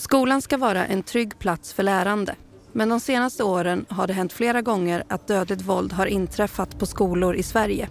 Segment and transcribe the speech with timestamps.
[0.00, 2.34] Skolan ska vara en trygg plats för lärande.
[2.72, 6.86] Men de senaste åren har det hänt flera gånger att dödligt våld har inträffat på
[6.86, 7.88] skolor i Sverige.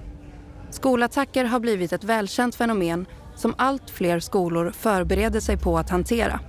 [0.72, 6.40] Skolattacker har blivit ett välkänt fenomen som allt fler skolor förbereder sig på att hantera.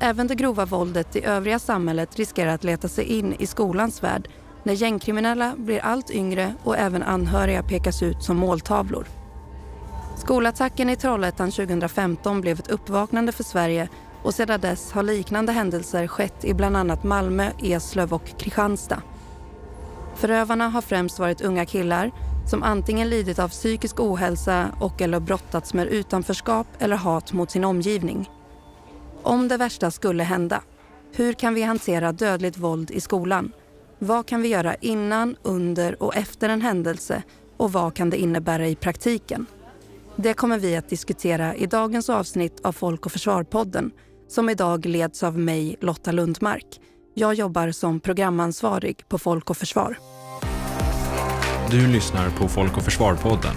[0.00, 4.28] Även det grova våldet i övriga samhället riskerar att leta sig in i skolans värld
[4.62, 9.06] när gängkriminella blir allt yngre och även anhöriga pekas ut som måltavlor.
[10.16, 13.88] Skolattacken i Trollhättan 2015 blev ett uppvaknande för Sverige
[14.22, 19.02] och sedan dess har liknande händelser skett i bland annat Malmö, Eslöv och Kristianstad.
[20.16, 22.10] Förövarna har främst varit unga killar
[22.50, 27.64] som antingen lidit av psykisk ohälsa och eller brottats med utanförskap eller hat mot sin
[27.64, 28.30] omgivning.
[29.22, 30.62] Om det värsta skulle hända,
[31.12, 33.52] hur kan vi hantera dödligt våld i skolan?
[33.98, 37.22] Vad kan vi göra innan, under och efter en händelse
[37.56, 39.46] och vad kan det innebära i praktiken?
[40.16, 43.90] Det kommer vi att diskutera i dagens avsnitt av Folk och Försvar-podden
[44.30, 46.66] som idag leds av mig, Lotta Lundmark.
[47.14, 49.98] Jag jobbar som programansvarig på Folk och Försvar.
[51.70, 53.54] Du lyssnar på Folk och Försvar-podden.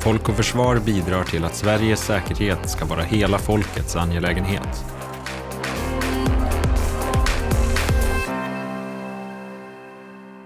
[0.00, 4.84] Folk och Försvar bidrar till att Sveriges säkerhet ska vara hela folkets angelägenhet.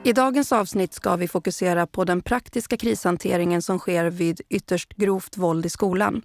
[0.04, 5.36] I dagens avsnitt ska vi fokusera på den praktiska krishanteringen som sker vid ytterst grovt
[5.36, 6.22] våld i skolan.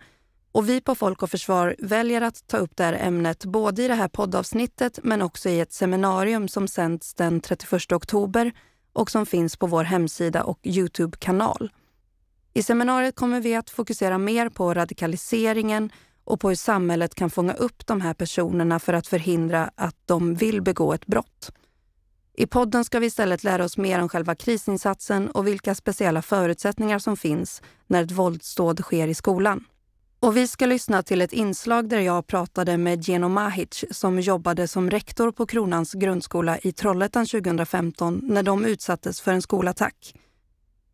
[0.53, 3.87] Och vi på Folk och Försvar väljer att ta upp det här ämnet både i
[3.87, 8.51] det här poddavsnittet men också i ett seminarium som sänds den 31 oktober
[8.93, 11.71] och som finns på vår hemsida och Youtube-kanal.
[12.53, 15.91] I seminariet kommer vi att fokusera mer på radikaliseringen
[16.23, 20.35] och på hur samhället kan fånga upp de här personerna för att förhindra att de
[20.35, 21.51] vill begå ett brott.
[22.33, 26.99] I podden ska vi istället lära oss mer om själva krisinsatsen och vilka speciella förutsättningar
[26.99, 29.65] som finns när ett våldsdåd sker i skolan.
[30.23, 34.67] Och vi ska lyssna till ett inslag där jag pratade med Geno Mahic som jobbade
[34.67, 40.15] som rektor på Kronans grundskola i Trollhättan 2015 när de utsattes för en skolattack.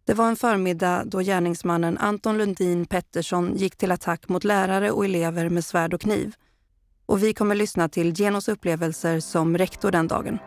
[0.05, 5.05] Det var en förmiddag då gärningsmannen Anton Lundin Pettersson gick till attack mot lärare och
[5.05, 6.35] elever med svärd och kniv.
[7.05, 10.37] Och vi kommer lyssna till Genos upplevelser som rektor den dagen.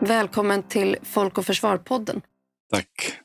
[0.00, 2.20] Välkommen till Folk och Försvar-podden.
[2.70, 3.20] Tack.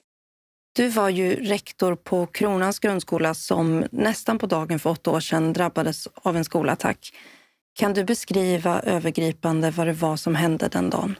[0.79, 5.53] Du var ju rektor på Kronans grundskola som nästan på dagen för åtta år sedan
[5.53, 7.13] drabbades av en skolattack.
[7.79, 11.15] Kan du beskriva övergripande vad det var som hände den dagen?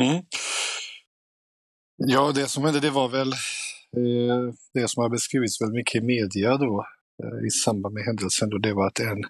[0.00, 0.22] Mm.
[1.96, 6.06] Ja, det som hände det var väl eh, det som har beskrivits väldigt mycket i
[6.06, 6.86] media då
[7.22, 8.50] eh, i samband med händelsen.
[8.50, 9.24] Då, det var att en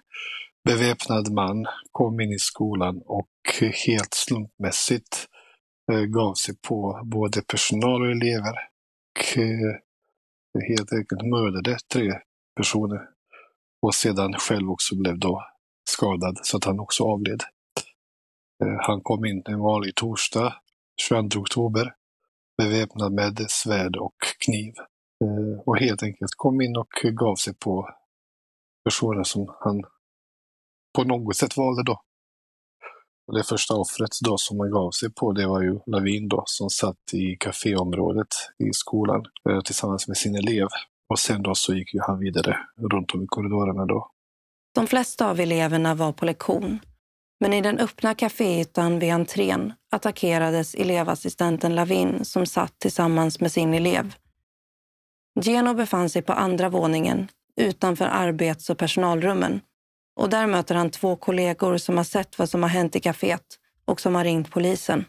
[0.69, 3.29] beväpnad man kom in i skolan och
[3.87, 5.27] helt slumpmässigt
[5.91, 8.76] eh, gav sig på både personal och elever.
[9.17, 9.75] Och eh,
[10.67, 12.13] helt enkelt mördade tre
[12.55, 13.01] personer.
[13.81, 15.43] Och sedan själv också blev då
[15.89, 17.43] skadad så att han också avled.
[18.63, 20.55] Eh, han kom in en vanlig torsdag,
[21.01, 21.93] 22 oktober,
[22.57, 24.73] beväpnad med svärd och kniv.
[25.23, 27.89] Eh, och helt enkelt kom in och gav sig på
[28.83, 29.83] personer som han
[30.95, 32.01] på något sätt valde då.
[33.27, 36.43] Och det första offret då som man gav sig på det var ju Lavin då
[36.45, 38.27] som satt i kaféområdet
[38.59, 40.67] i skolan eh, tillsammans med sin elev.
[41.09, 42.57] Och sen då så gick ju han vidare
[42.91, 44.11] runt om i korridorerna då.
[44.75, 46.79] De flesta av eleverna var på lektion.
[47.39, 53.73] Men i den öppna kaféytan vid entrén attackerades elevassistenten Lavin som satt tillsammans med sin
[53.73, 54.15] elev.
[55.41, 59.61] Geno befann sig på andra våningen utanför arbets och personalrummen
[60.17, 63.45] och där möter han två kollegor som har sett vad som har hänt i kaféet
[63.85, 65.05] och som har ringt polisen.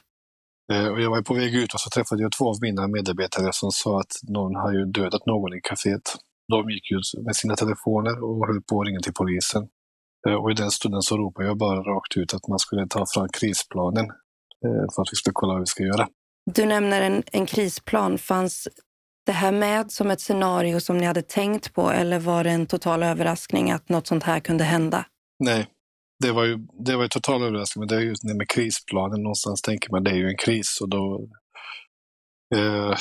[0.72, 3.48] Eh, och jag var på väg ut och så träffade jag två av mina medarbetare
[3.52, 6.16] som sa att någon har ju dödat någon i kaféet.
[6.48, 9.68] De gick ut med sina telefoner och höll på att ringa till polisen.
[10.28, 13.06] Eh, och i den stunden så ropade jag bara rakt ut att man skulle ta
[13.14, 14.04] fram krisplanen
[14.64, 16.08] eh, för att vi skulle kolla vad vi ska göra.
[16.54, 18.18] Du nämner en, en krisplan.
[18.18, 18.68] Fanns
[19.28, 22.66] det här med som ett scenario som ni hade tänkt på eller var det en
[22.66, 25.04] total överraskning att något sånt här kunde hända?
[25.44, 25.66] Nej,
[26.20, 27.80] det var ju, det var ju total överraskning.
[27.80, 29.22] Men det är just det med krisplanen.
[29.22, 31.28] Någonstans tänker man det är ju en kris och då
[32.54, 32.94] eh,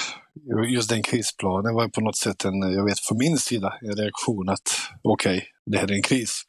[0.74, 4.50] just den krisplanen var på något sätt en, jag vet från min sida, en reaktion
[4.50, 4.68] att
[5.03, 6.41] okej, okay, det här är en kris.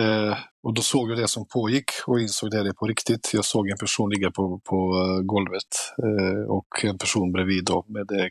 [0.00, 3.30] Eh, och då såg jag det som pågick och insåg det, det på riktigt.
[3.34, 5.72] Jag såg en person ligga på, på eh, golvet
[6.06, 8.30] eh, och en person bredvid då med det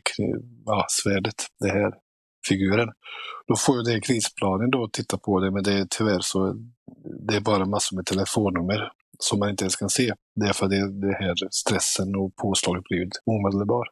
[0.66, 1.92] ja, svärdet, det här
[2.48, 2.88] figuren.
[3.48, 6.20] Då får jag det i krisplanen då och titta på det, men det är tyvärr
[6.20, 6.54] så
[7.28, 10.14] det är bara massor med telefonnummer som man inte ens kan se.
[10.34, 13.86] Det är för det, det här stressen och påslaget blir omedelbar.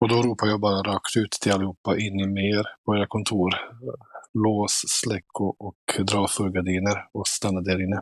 [0.00, 3.50] Och då ropar jag bara rakt ut till allihopa, in i mer på era kontor
[4.44, 8.00] lås, släck och, och dra för gardiner och stanna där inne.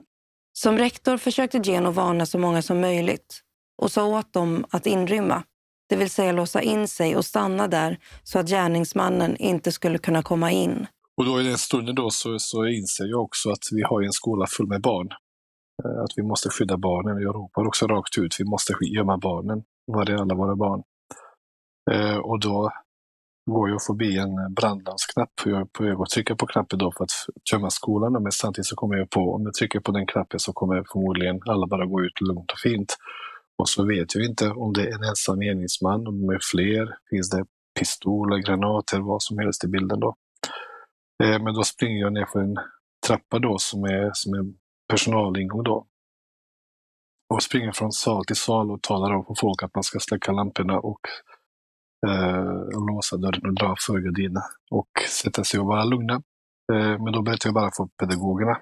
[0.53, 3.41] Som rektor försökte Geno varna så många som möjligt
[3.83, 5.43] och sa åt dem att inrymma,
[5.89, 10.23] det vill säga låsa in sig och stanna där så att gärningsmannen inte skulle kunna
[10.23, 10.87] komma in.
[11.17, 14.13] Och då i den stunden då så, så inser jag också att vi har en
[14.13, 15.09] skola full med barn.
[15.85, 17.23] Eh, att vi måste skydda barnen.
[17.23, 19.63] Jag ropar också rakt ut, vi måste gömma barnen.
[19.87, 20.83] Var är alla våra barn?
[21.91, 22.71] Eh, och då
[23.47, 25.31] går jag förbi en brandlarmsknapp.
[25.45, 27.11] Jag är på väg att trycka på knappen då för att
[27.51, 30.53] tömma skolan, men samtidigt så kommer jag på, om jag trycker på den knappen så
[30.53, 32.97] kommer förmodligen alla bara gå ut lugnt och fint.
[33.59, 36.97] Och så vet jag inte om det är en ensam meningsman, om det är fler,
[37.11, 37.45] finns det
[37.79, 40.15] pistoler, granater, vad som helst i bilden då.
[41.25, 42.57] Eh, men då springer jag ner för en
[43.07, 44.45] trappa då som är, som är
[44.89, 45.87] personalingång då.
[47.35, 50.33] Och springer från sal till sal och talar om för folk att man ska släcka
[50.33, 51.01] lamporna och
[52.07, 56.15] eh, låsa dörren och dra för gardinen och sätta sig och vara lugna.
[56.73, 58.59] Eh, men då berättar jag bara för pedagogerna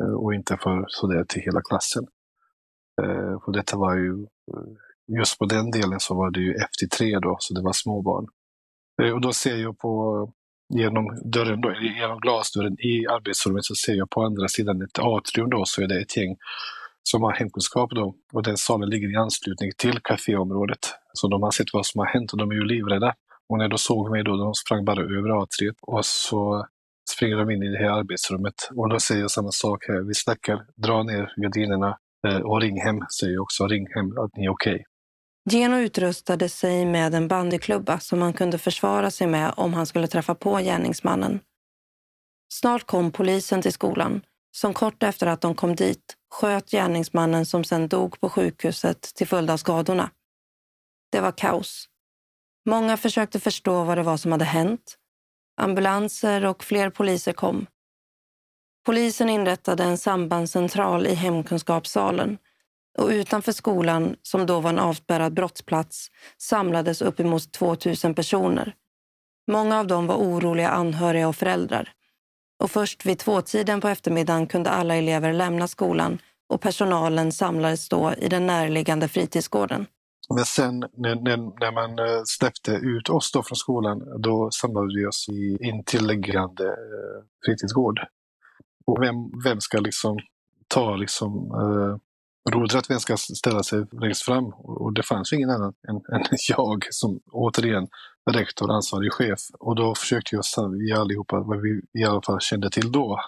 [0.00, 2.06] eh, och inte för sådär till hela klassen.
[3.02, 7.20] Eh, för detta var ju, eh, just på den delen så var det ju FT3
[7.20, 8.26] då, så det var småbarn.
[9.02, 10.32] Eh, och då ser jag på
[10.74, 15.50] genom dörren då, genom glasdörren i arbetsrummet så ser jag på andra sidan ett atrium
[15.50, 16.36] då, så är det ett gäng
[17.02, 18.14] som har hemkunskap då.
[18.32, 20.94] Och den salen ligger i anslutning till kaféområdet.
[21.20, 23.14] Så de har sett vad som har hänt och de är ju livrädda.
[23.48, 26.66] Och när de såg mig då, de sprang bara över A3 och så
[27.14, 28.54] springer de in i det här arbetsrummet.
[28.76, 30.00] Och då säger jag samma sak här.
[30.00, 31.98] Vi snackar, dra ner gardinerna
[32.28, 33.66] eh, och ring hem, säger jag också.
[33.66, 34.74] Ring hem att ni är okej.
[34.74, 34.84] Okay.
[35.50, 40.06] Geno utrustade sig med en bandyklubba som han kunde försvara sig med om han skulle
[40.06, 41.40] träffa på gärningsmannen.
[42.52, 44.20] Snart kom polisen till skolan,
[44.56, 49.26] som kort efter att de kom dit sköt gärningsmannen som sedan dog på sjukhuset till
[49.26, 50.10] följd av skadorna.
[51.10, 51.88] Det var kaos.
[52.66, 54.96] Många försökte förstå vad det var som hade hänt.
[55.60, 57.66] Ambulanser och fler poliser kom.
[58.86, 62.38] Polisen inrättade en sambandscentral i hemkunskapssalen
[62.98, 68.74] och utanför skolan, som då var en avspärrad brottsplats, samlades uppemot 2000 personer.
[69.50, 71.92] Många av dem var oroliga anhöriga och föräldrar.
[72.62, 76.18] Och först vid tvåtiden på eftermiddagen kunde alla elever lämna skolan
[76.48, 79.86] och personalen samlades då i den närliggande fritidsgården.
[80.34, 84.94] Men sen när, när, när man eh, släppte ut oss då från skolan, då samlade
[84.96, 88.00] vi oss i intilliggande eh, fritidsgård.
[88.86, 89.14] Och vem,
[89.44, 90.18] vem ska liksom
[90.68, 91.96] ta liksom, eh,
[92.52, 94.44] rodret, vem ska ställa sig längst fram?
[94.52, 97.88] Och det fanns ju ingen annan än, än jag som återigen
[98.30, 99.40] rektor, ansvarig chef.
[99.58, 103.20] Och då försökte jag vi allihopa vad vi i alla fall kände till då.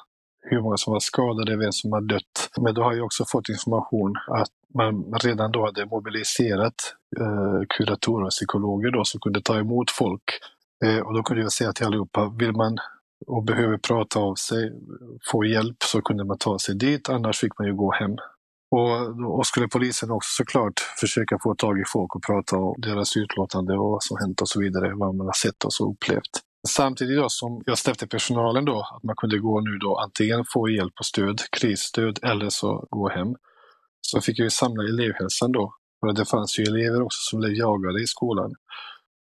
[0.42, 2.50] Hur många som var skadade, vem som har dött.
[2.60, 6.74] Men då har jag också fått information att man redan då hade mobiliserat
[7.20, 10.24] eh, kuratorer och psykologer då, som kunde ta emot folk.
[10.84, 12.78] Eh, och då kunde jag säga till allihopa, vill man
[13.26, 14.72] och behöver prata av sig,
[15.30, 17.08] få hjälp, så kunde man ta sig dit.
[17.08, 18.16] Annars fick man ju gå hem.
[18.70, 23.16] Och, och skulle polisen också såklart försöka få tag i folk och prata om deras
[23.16, 26.49] utlåtande och vad som hänt och så vidare, vad man har sett och så upplevt.
[26.68, 30.68] Samtidigt då som jag släppte personalen då, att man kunde gå nu då antingen få
[30.68, 33.34] hjälp och stöd, krisstöd eller så gå hem.
[34.00, 35.74] Så fick jag ju samla elevhälsan då.
[36.00, 38.54] För det fanns ju elever också som blev jagade i skolan.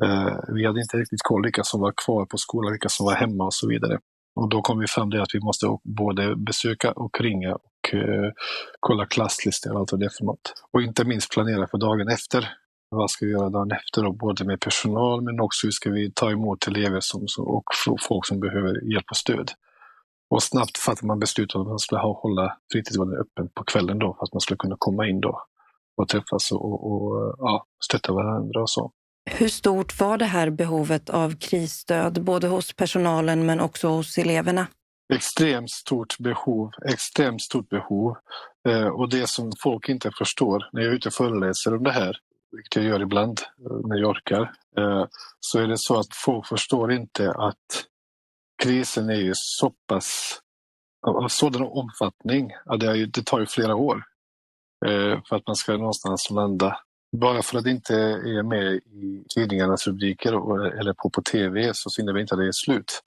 [0.04, 3.14] Eh, vi hade inte riktigt koll vilka som var kvar på skolan, vilka som var
[3.14, 3.98] hemma och så vidare.
[4.40, 8.32] Och då kom vi fram till att vi måste både besöka och ringa och eh,
[8.80, 10.54] kolla klasslistor och allt vad det är för något.
[10.72, 12.48] Och inte minst planera för dagen efter.
[12.90, 14.02] Vad ska vi göra dagen efter?
[14.02, 14.12] Då?
[14.12, 17.64] Både med personal men också hur ska vi ta emot elever som, och
[18.08, 19.50] folk som behöver hjälp och stöd.
[20.30, 24.14] Och snabbt fattade man beslut om att man skulle hålla fritidsgården öppen på kvällen då
[24.14, 25.42] för att man skulle kunna komma in då
[25.96, 28.92] och träffas och, och ja, stötta varandra och så.
[29.30, 34.66] Hur stort var det här behovet av krisstöd, både hos personalen men också hos eleverna?
[35.14, 38.16] Extremt stort behov, extremt stort behov.
[38.68, 41.92] Eh, och det som folk inte förstår när jag är ute och föreläser om det
[41.92, 42.16] här,
[42.52, 43.40] vilket jag gör ibland
[43.84, 45.06] när jag orkar, eh,
[45.40, 47.86] så är det så att folk förstår inte att
[48.62, 50.40] krisen är ju så pass
[51.06, 54.02] av sådan omfattning att det, är, det tar ju flera år
[54.86, 56.78] eh, för att man ska någonstans landa
[57.16, 60.32] bara för att det inte är med i tidningarnas rubriker
[60.80, 63.02] eller på, på tv så innebär det inte att det är slut.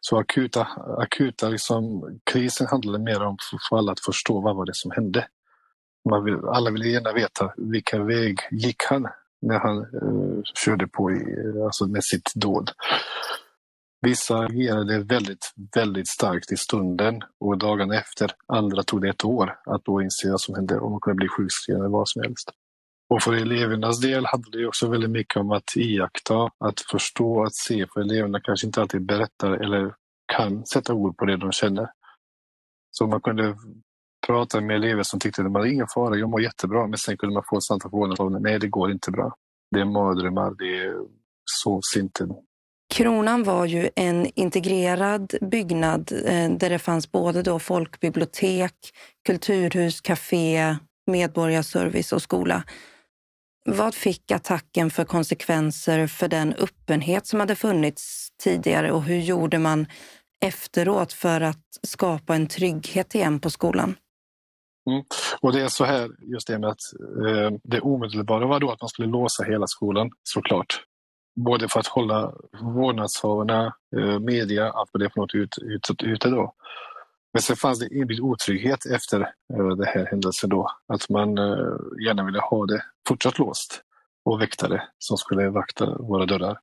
[0.00, 0.62] Så akuta,
[0.98, 3.36] akuta liksom, krisen handlade mer om
[3.68, 5.26] för alla att förstå vad var det som hände.
[6.10, 9.08] Man vill, alla ville gärna veta vilken väg gick han
[9.42, 12.70] när han uh, körde på i, eh, alltså med sitt dåd.
[14.00, 18.30] Vissa agerade väldigt, väldigt starkt i stunden och dagen efter.
[18.46, 21.28] Andra tog det ett år att då inse vad som hände och man kunde bli
[21.28, 22.50] sjukskriven eller vad som helst.
[23.10, 27.54] Och för elevernas del handlade det också väldigt mycket om att iaktta, att förstå, att
[27.54, 27.86] se.
[27.92, 29.94] För eleverna kanske inte alltid berättar eller
[30.32, 31.90] kan sätta ord på det de känner.
[32.90, 33.56] Så man kunde
[34.28, 37.16] pratade med elever som tyckte att det var ingen fara, jag mår jättebra, men sen
[37.16, 39.34] kunde man få ett samtal på nej det går inte bra.
[39.70, 40.94] Det är mardrömmar, det
[41.62, 42.28] sovs inte.
[42.94, 48.74] Kronan var ju en integrerad byggnad eh, där det fanns både då folkbibliotek,
[49.26, 52.62] kulturhus, café, medborgarservice och skola.
[53.66, 59.58] Vad fick attacken för konsekvenser för den öppenhet som hade funnits tidigare och hur gjorde
[59.58, 59.86] man
[60.44, 63.94] efteråt för att skapa en trygghet igen på skolan?
[64.88, 65.04] Mm.
[65.40, 66.80] Och det är så här, just det med att
[67.26, 70.84] eh, det omedelbara var då att man skulle låsa hela skolan, såklart.
[71.36, 76.02] Både för att hålla vårdnadshavarna, eh, media, allt vad det är för något ute ut,
[76.02, 76.54] ut, då.
[77.32, 80.70] Men sen fanns det inbyggd otrygghet efter eh, den här händelsen då.
[80.92, 83.82] Att man eh, gärna ville ha det fortsatt låst
[84.24, 86.58] och väktare som skulle vakta våra dörrar.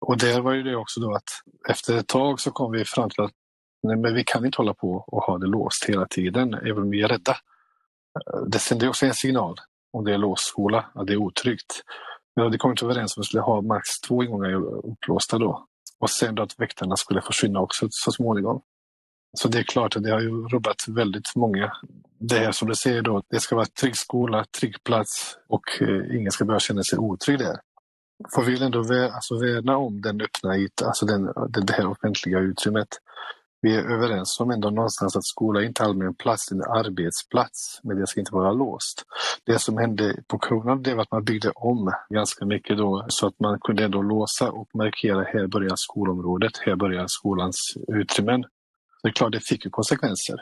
[0.00, 1.28] Och där var ju det också då att
[1.68, 3.32] efter ett tag så kom vi fram till att
[3.82, 6.90] nej, men vi kan inte hålla på och ha det låst hela tiden, även om
[6.90, 7.36] vi är rädda.
[8.26, 9.54] Eh, det sänder också en signal
[9.92, 11.82] om det är låst skola, att det är otryggt.
[12.36, 14.52] Men det kom inte överens om att vi skulle ha max två ingångar
[14.92, 15.66] upplåsta då.
[16.00, 18.62] Och sen då att väktarna skulle försvinna också så småningom.
[19.38, 21.72] Så det är klart att det har ju rubbat väldigt många.
[22.20, 26.16] Det här som du säger då, det ska vara trygg skola, trygg plats och eh,
[26.16, 27.56] ingen ska behöva känna sig otrygg där.
[28.34, 31.24] För vi vill ändå vä alltså värna om den öppna ytan, alltså den,
[31.66, 32.88] det här offentliga utrymmet.
[33.60, 38.00] Vi är överens om ändå någonstans att skola inte är en plats, en arbetsplats, men
[38.00, 39.04] det ska inte vara låst.
[39.46, 43.26] Det som hände på Kronan det var att man byggde om ganska mycket då så
[43.26, 48.44] att man kunde ändå låsa och markera här börjar skolområdet, här börjar skolans utrymmen.
[49.02, 50.36] Det är klart, det fick ju konsekvenser.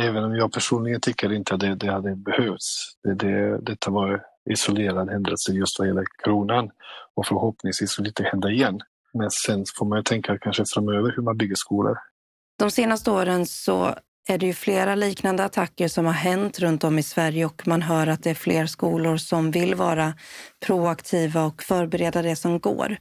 [0.00, 2.92] Även om jag personligen tycker inte att det, det hade behövts.
[3.04, 6.70] Det, det, detta var isolerad händelse just vad gäller kronan
[7.14, 8.80] och förhoppningsvis skulle det inte hända igen.
[9.14, 11.98] Men sen får man ju tänka kanske framöver hur man bygger skolor.
[12.58, 13.94] De senaste åren så
[14.28, 17.82] är det ju flera liknande attacker som har hänt runt om i Sverige och man
[17.82, 20.14] hör att det är fler skolor som vill vara
[20.66, 22.96] proaktiva och förbereda det som går.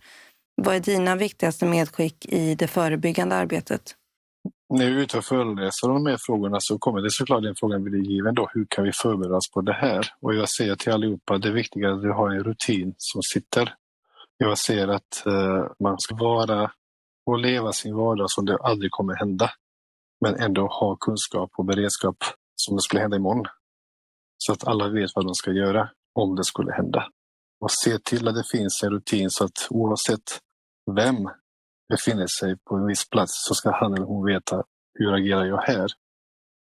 [0.56, 3.96] Vad är dina viktigaste medskick i det förebyggande arbetet?
[4.72, 7.56] när vi är ute och föreläser om de här frågorna så kommer det såklart den
[7.60, 10.08] frågan bli given då, hur kan vi förbereda oss på det här?
[10.22, 13.74] Och jag säger till allihopa, det är att vi har en rutin som sitter.
[14.38, 16.72] Jag säger att eh, man ska vara
[17.32, 19.52] och leva sin vardag som det aldrig kommer hända.
[20.22, 22.18] Men ändå ha kunskap och beredskap
[22.56, 23.46] som det skulle hända imorgon.
[24.38, 27.08] Så att alla vet vad de ska göra om det skulle hända.
[27.62, 30.40] Och se till att det finns en rutin så att oavsett
[30.96, 31.30] vem
[31.90, 35.62] befinner sig på en viss plats så ska han eller hon veta hur agerar jag
[35.62, 35.90] här?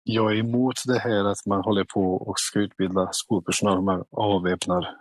[0.04, 4.96] Jag är emot det här att man håller på och ska utbilda skolpersonal, man avväpnar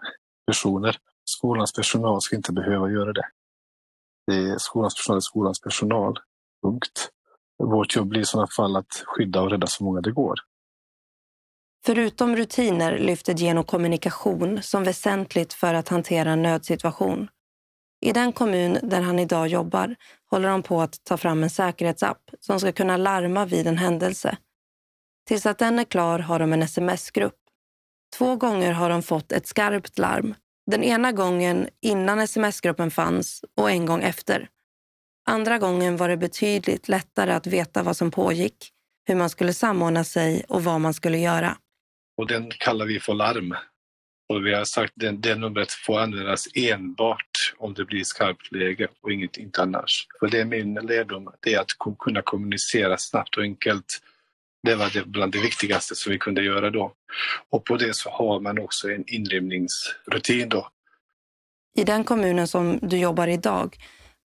[0.47, 0.97] personer.
[1.25, 3.25] Skolans personal ska inte behöva göra det
[4.27, 6.19] det är skolans personal är skolans personal.
[6.63, 7.09] Punkt.
[7.63, 10.35] Vårt jobb blir i sådana fall att skydda och rädda så många det går.
[11.85, 17.27] Förutom rutiner lyfter Geno kommunikation som väsentligt för att hantera en nödsituation.
[18.01, 19.95] I den kommun där han idag jobbar
[20.29, 24.37] håller de på att ta fram en säkerhetsapp som ska kunna larma vid en händelse.
[25.27, 27.39] Tills att den är klar har de en sms-grupp.
[28.17, 30.35] Två gånger har de fått ett skarpt larm.
[30.71, 34.49] Den ena gången innan sms-gruppen fanns och en gång efter.
[35.25, 38.71] Andra gången var det betydligt lättare att veta vad som pågick,
[39.05, 41.57] hur man skulle samordna sig och vad man skulle göra.
[42.17, 43.55] Och den kallar vi för larm.
[44.29, 48.87] Och vi har sagt att det numret får användas enbart om det blir skarpt läge
[49.01, 50.07] och inget inte annars.
[50.19, 54.01] För det är min lärdom, det är att kunna kommunicera snabbt och enkelt.
[54.63, 56.93] Det var det bland det viktigaste som vi kunde göra då.
[57.49, 60.69] Och på det så har man också en inrymningsrutin då.
[61.77, 63.77] I den kommunen som du jobbar idag,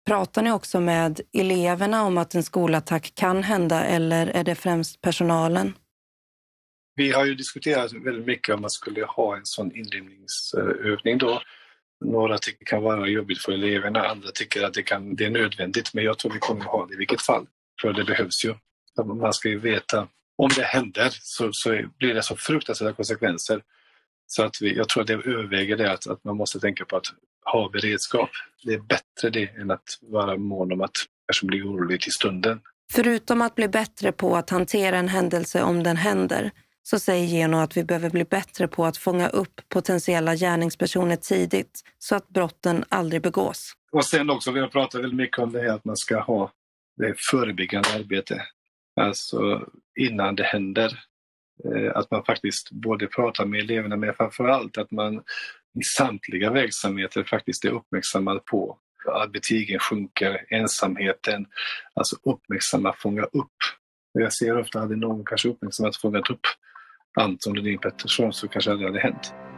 [0.06, 5.00] pratar ni också med eleverna om att en skolattack kan hända eller är det främst
[5.00, 5.74] personalen?
[6.94, 11.42] Vi har ju diskuterat väldigt mycket om man skulle ha en sån inrymningsövning då.
[12.04, 15.30] Några tycker det kan vara jobbigt för eleverna, andra tycker att det, kan, det är
[15.30, 15.94] nödvändigt.
[15.94, 17.46] Men jag tror vi kommer ha det i vilket fall,
[17.82, 18.54] för det behövs ju.
[19.04, 20.08] Man ska ju veta,
[20.40, 23.62] om det händer så, så blir det så fruktansvärda konsekvenser.
[24.26, 26.96] Så att vi, jag tror att det överväger det att, att man måste tänka på
[26.96, 27.06] att
[27.52, 28.30] ha beredskap.
[28.64, 32.60] Det är bättre det än att vara mån om att person blir orolig till stunden.
[32.92, 36.50] Förutom att bli bättre på att hantera en händelse om den händer
[36.82, 41.80] så säger Geno att vi behöver bli bättre på att fånga upp potentiella gärningspersoner tidigt
[41.98, 43.72] så att brotten aldrig begås.
[43.92, 46.52] Och sen också, vi har pratat väldigt mycket om det här att man ska ha
[46.96, 48.42] det förebyggande arbete.
[49.00, 49.68] Alltså
[50.00, 50.98] innan det händer.
[51.64, 55.22] Eh, att man faktiskt både pratar med eleverna men framför allt att man
[55.80, 61.46] i samtliga verksamheter faktiskt är uppmärksammad på att betygen sjunker, ensamheten.
[61.94, 63.56] Alltså uppmärksamma, fånga upp.
[64.12, 66.40] Jag ser ofta, hade någon kanske uppmärksammat och fångat upp
[67.20, 69.49] Anton Lundin Pettersson så kanske det aldrig hade hänt.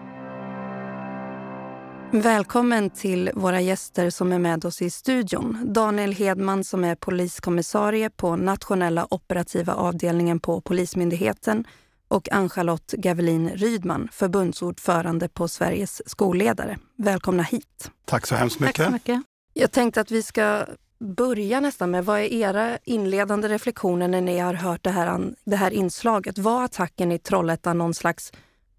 [2.15, 5.73] Välkommen till våra gäster som är med oss i studion.
[5.73, 11.65] Daniel Hedman som är poliskommissarie på nationella operativa avdelningen på Polismyndigheten
[12.09, 16.79] och Ann-Charlotte Gavelin Rydman, förbundsordförande på Sveriges skolledare.
[16.97, 17.91] Välkomna hit.
[18.05, 18.77] Tack så hemskt mycket.
[18.77, 19.23] Tack så mycket.
[19.55, 20.67] Jag tänkte att vi ska
[20.99, 25.57] börja nästan med, vad är era inledande reflektioner när ni har hört det här, det
[25.57, 26.39] här inslaget?
[26.39, 28.33] Var attacken i Trollhättan någon slags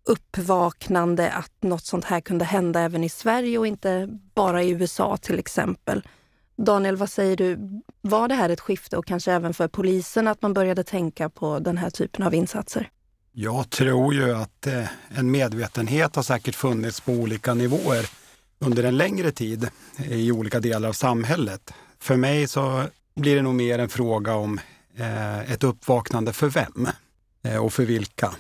[0.06, 5.18] uppvaknande att något sånt här kunde hända även i Sverige och inte bara i USA
[5.18, 6.08] till exempel?
[6.58, 7.82] Daniel, vad säger du?
[8.02, 11.60] Var det här ett skifte och kanske även för polisen att man började tänka på
[11.60, 12.90] den här typen av insatser?
[13.32, 18.10] Jag tror ju att eh, en medvetenhet har säkert funnits på olika nivåer
[18.60, 21.74] under en längre tid i olika delar av samhället.
[22.00, 22.84] För mig så
[23.16, 24.60] blir det nog mer en fråga om
[24.98, 26.88] eh, ett uppvaknande för vem
[27.44, 28.34] eh, och för vilka.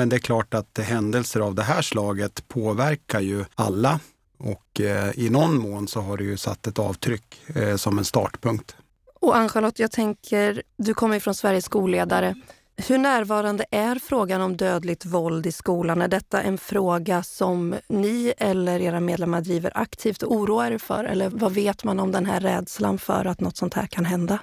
[0.00, 4.00] Men det är klart att händelser av det här slaget påverkar ju alla
[4.38, 8.04] och eh, i någon mån så har det ju satt ett avtryck eh, som en
[8.04, 8.76] startpunkt.
[9.20, 12.34] Och Ann-Charlotte, jag tänker, du kommer ju från Sveriges skolledare.
[12.76, 16.02] Hur närvarande är frågan om dödligt våld i skolan?
[16.02, 21.04] Är detta en fråga som ni eller era medlemmar driver aktivt och oroar er för?
[21.04, 24.38] Eller vad vet man om den här rädslan för att något sånt här kan hända?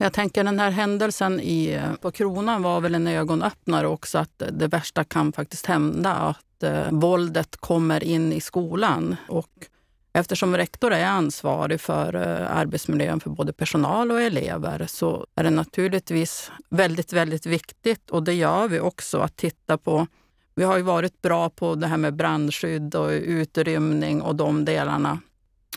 [0.00, 4.42] Jag tänker den här händelsen i, eh, på Kronan var väl en ögonöppnare också att
[4.52, 6.12] det värsta kan faktiskt hända.
[6.12, 9.16] Att eh, våldet kommer in i skolan.
[9.28, 9.68] Och
[10.12, 15.50] Eftersom rektor är ansvarig för eh, arbetsmiljön för både personal och elever så är det
[15.50, 20.06] naturligtvis väldigt, väldigt viktigt och det gör vi också att titta på.
[20.54, 25.18] Vi har ju varit bra på det här med brandskydd och utrymning och de delarna.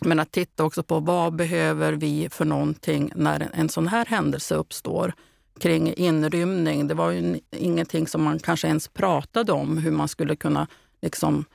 [0.05, 4.55] Men att titta också på vad behöver vi för någonting när en sån här händelse
[4.55, 5.13] uppstår
[5.59, 6.87] kring inrymning.
[6.87, 10.67] Det var ju ingenting som man kanske ens pratade om, hur man skulle kunna
[11.01, 11.45] liksom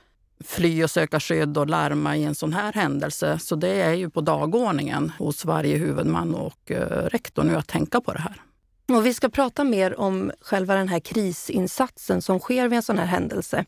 [0.45, 3.39] fly och söka skydd och larma i en sån här händelse.
[3.39, 8.01] Så det är ju på dagordningen hos varje huvudman och eh, rektor nu att tänka
[8.01, 8.41] på det här.
[8.89, 12.97] Och vi ska prata mer om själva den här krisinsatsen som sker vid en sån
[12.97, 13.65] här händelse.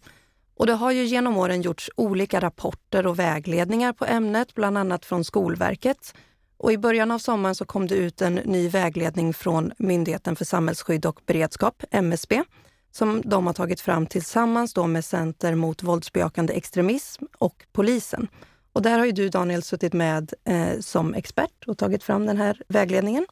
[0.59, 5.05] Och det har ju genom åren gjorts olika rapporter och vägledningar på ämnet, bland annat
[5.05, 6.13] från Skolverket.
[6.57, 10.45] Och I början av sommaren så kom det ut en ny vägledning från Myndigheten för
[10.45, 12.43] samhällsskydd och beredskap, MSB,
[12.91, 18.27] som de har tagit fram tillsammans då med Center mot våldsbejakande extremism och polisen.
[18.73, 22.37] Och där har ju du Daniel suttit med eh, som expert och tagit fram den
[22.37, 23.25] här vägledningen.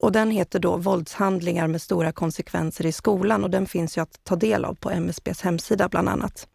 [0.00, 4.24] Och den heter då Våldshandlingar med stora konsekvenser i skolan och den finns ju att
[4.24, 6.48] ta del av på MSBs hemsida bland annat.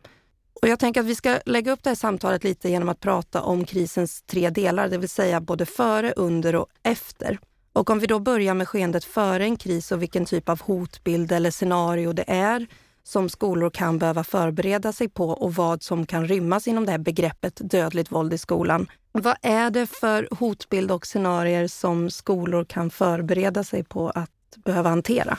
[0.63, 3.41] Och jag tänker att vi ska lägga upp det här samtalet lite genom att prata
[3.41, 7.39] om krisens tre delar, det vill säga både före, under och efter.
[7.73, 11.32] Och om vi då börjar med skeendet före en kris och vilken typ av hotbild
[11.32, 12.67] eller scenario det är
[13.04, 16.99] som skolor kan behöva förbereda sig på och vad som kan rymmas inom det här
[16.99, 18.88] begreppet dödligt våld i skolan.
[19.12, 24.30] Vad är det för hotbild och scenarier som skolor kan förbereda sig på att
[24.65, 25.38] behöva hantera?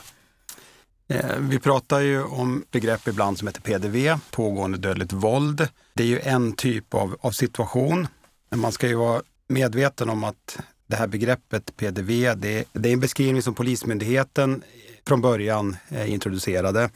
[1.08, 5.68] Eh, vi pratar ju om begrepp ibland som heter PDV, pågående dödligt våld.
[5.94, 8.06] Det är ju en typ av, av situation.
[8.50, 12.92] Men man ska ju vara medveten om att det här begreppet PDV, det, det är
[12.92, 14.62] en beskrivning som Polismyndigheten
[15.06, 16.90] från början eh, introducerade.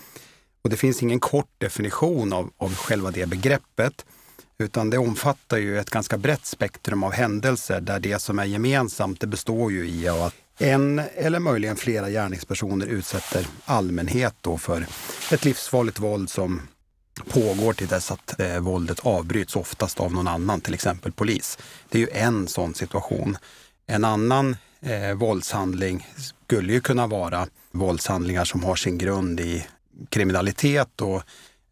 [0.63, 4.07] Och det finns ingen kort definition av, av själva det begreppet,
[4.59, 9.21] utan det omfattar ju ett ganska brett spektrum av händelser där det som är gemensamt,
[9.21, 14.87] det består ju i att en eller möjligen flera gärningspersoner utsätter allmänhet då för
[15.33, 16.63] ett livsfarligt våld som
[17.29, 21.59] pågår till dess att eh, våldet avbryts, oftast av någon annan, till exempel polis.
[21.89, 23.37] Det är ju en sån situation.
[23.87, 29.67] En annan eh, våldshandling skulle ju kunna vara våldshandlingar som har sin grund i
[30.09, 31.23] kriminalitet och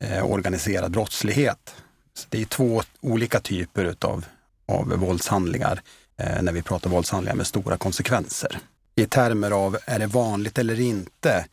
[0.00, 1.74] eh, organiserad brottslighet.
[2.14, 4.24] Så det är två olika typer utav,
[4.68, 5.82] av våldshandlingar
[6.18, 8.60] eh, när vi pratar våldshandlingar med stora konsekvenser.
[8.98, 11.46] I termer av är det vanligt eller inte?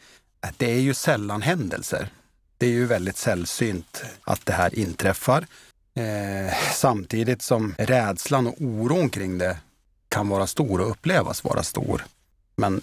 [0.57, 2.09] Det är ju sällan händelser.
[2.57, 5.47] Det är ju väldigt sällsynt att det här inträffar.
[5.95, 9.57] Eh, samtidigt som rädslan och oron kring det
[10.09, 12.05] kan vara stor och upplevas vara stor.
[12.55, 12.81] Men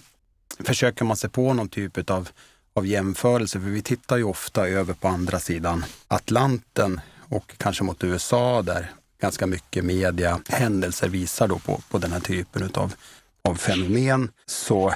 [0.59, 2.29] försöker man sig på någon typ av,
[2.73, 8.03] av jämförelse, för vi tittar ju ofta över på andra sidan Atlanten och kanske mot
[8.03, 12.93] USA där ganska mycket media händelser visar då på, på den här typen av
[13.43, 14.31] av fenomen.
[14.45, 14.93] Så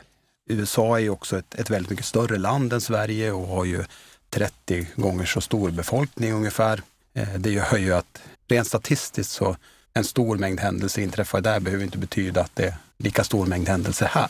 [0.49, 3.83] USA är ju också ett, ett väldigt mycket större land än Sverige och har ju
[4.29, 6.81] 30 gånger så stor befolkning ungefär.
[7.13, 9.55] Eh, det gör ju att rent statistiskt så
[9.93, 13.69] en stor mängd händelser inträffar där behöver inte betyda att det är lika stor mängd
[13.69, 14.29] händelser här.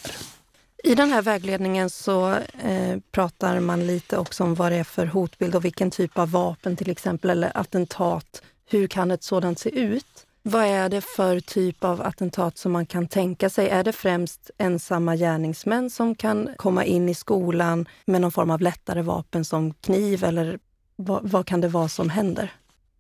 [0.84, 2.30] I den här vägledningen så
[2.64, 6.32] eh, pratar man lite också om vad det är för hotbild och vilken typ av
[6.32, 8.42] vapen till exempel, eller attentat.
[8.70, 10.25] Hur kan ett sådant se ut?
[10.48, 13.70] Vad är det för typ av attentat som man kan tänka sig?
[13.70, 18.62] Är det främst ensamma gärningsmän som kan komma in i skolan med någon form av
[18.62, 20.60] lättare vapen som kniv eller
[20.96, 22.54] vad, vad kan det vara som händer?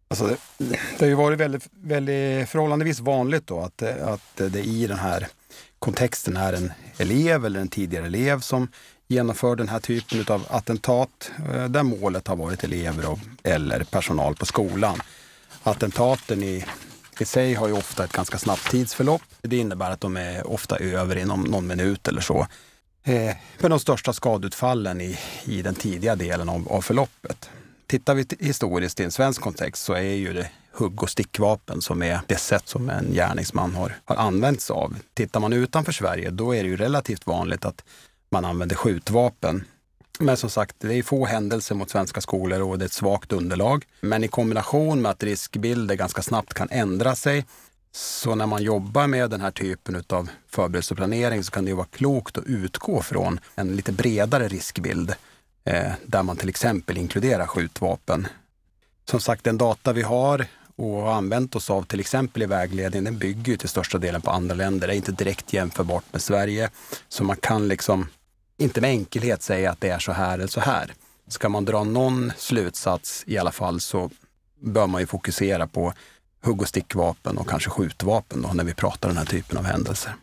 [0.08, 0.28] Alltså
[0.58, 5.00] det, det har ju varit väldigt, väldigt förhållandevis vanligt då att, att det i den
[5.00, 5.28] här
[5.80, 8.68] kontexten är en elev eller en tidigare elev som
[9.08, 14.46] genomför den här typen av attentat eh, där målet har varit elever eller personal på
[14.46, 15.00] skolan.
[15.64, 16.66] Attentaten i,
[17.22, 19.22] i sig har ju ofta ett ganska snabbt tidsförlopp.
[19.42, 22.48] Det innebär att de är ofta över inom någon minut eller så.
[23.04, 27.50] Men med de största skadutfallen i, i den tidiga delen av, av förloppet.
[27.88, 32.04] Tittar vi historiskt i en svensk kontext så är ju det hugg och stickvapen som
[32.04, 34.96] är det sätt som en gärningsman har, har använts av.
[35.14, 37.84] Tittar man utanför Sverige då är det ju relativt vanligt att
[38.30, 39.64] man använder skjutvapen.
[40.20, 43.32] Men som sagt, det är få händelser mot svenska skolor och det är ett svagt
[43.32, 43.86] underlag.
[44.02, 47.46] Men i kombination med att riskbilder ganska snabbt kan ändra sig
[47.92, 52.38] så när man jobbar med den här typen av förberedelseplanering så kan det vara klokt
[52.38, 55.16] att utgå från en lite bredare riskbild
[55.64, 58.28] eh, där man till exempel inkluderar skjutvapen.
[59.10, 63.04] Som sagt, den data vi har och har använt oss av till exempel i vägledningen,
[63.06, 64.88] den bygger ju till största delen på andra länder.
[64.88, 66.70] Det är inte direkt jämförbart med Sverige.
[67.10, 68.08] Så man kan liksom
[68.58, 70.94] inte med enkelhet säga att det är så här eller så här.
[71.28, 74.10] Ska man dra någon slutsats i alla fall så
[74.60, 75.94] bör man ju fokusera på
[76.44, 80.14] hugg och stickvapen och kanske skjutvapen då, när vi pratar den här typen av händelser.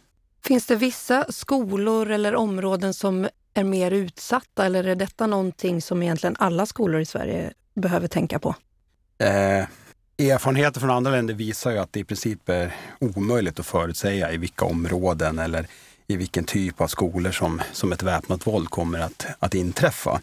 [0.44, 6.02] Finns det vissa skolor eller områden som är mer utsatta eller är detta någonting som
[6.02, 8.54] egentligen alla skolor i Sverige behöver tänka på?
[9.18, 9.66] Eh,
[10.18, 14.36] erfarenheter från andra länder visar ju att det i princip är omöjligt att förutsäga i
[14.36, 15.66] vilka områden eller
[16.06, 20.20] i vilken typ av skolor som, som ett väpnat våld kommer att, att inträffa.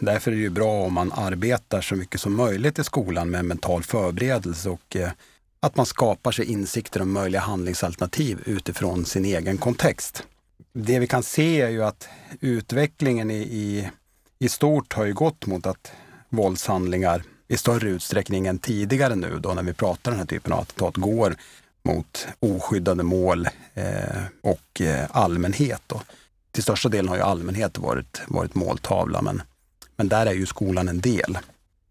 [0.00, 3.44] Därför är det ju bra om man arbetar så mycket som möjligt i skolan med
[3.44, 5.10] mental förberedelse och eh,
[5.60, 10.24] att man skapar sig insikter om möjliga handlingsalternativ utifrån sin egen kontext.
[10.72, 12.08] Det vi kan se är ju att
[12.40, 13.90] utvecklingen i, i,
[14.38, 15.92] i stort har ju gått mot att
[16.28, 20.60] våldshandlingar i större utsträckning än tidigare nu då när vi pratar den här typen av
[20.60, 21.36] attentat går
[21.82, 25.82] mot oskyddade mål eh, och eh, allmänhet.
[25.86, 26.02] Då.
[26.50, 29.42] Till största delen har ju allmänhet varit, varit måltavla men,
[29.96, 31.38] men där är ju skolan en del.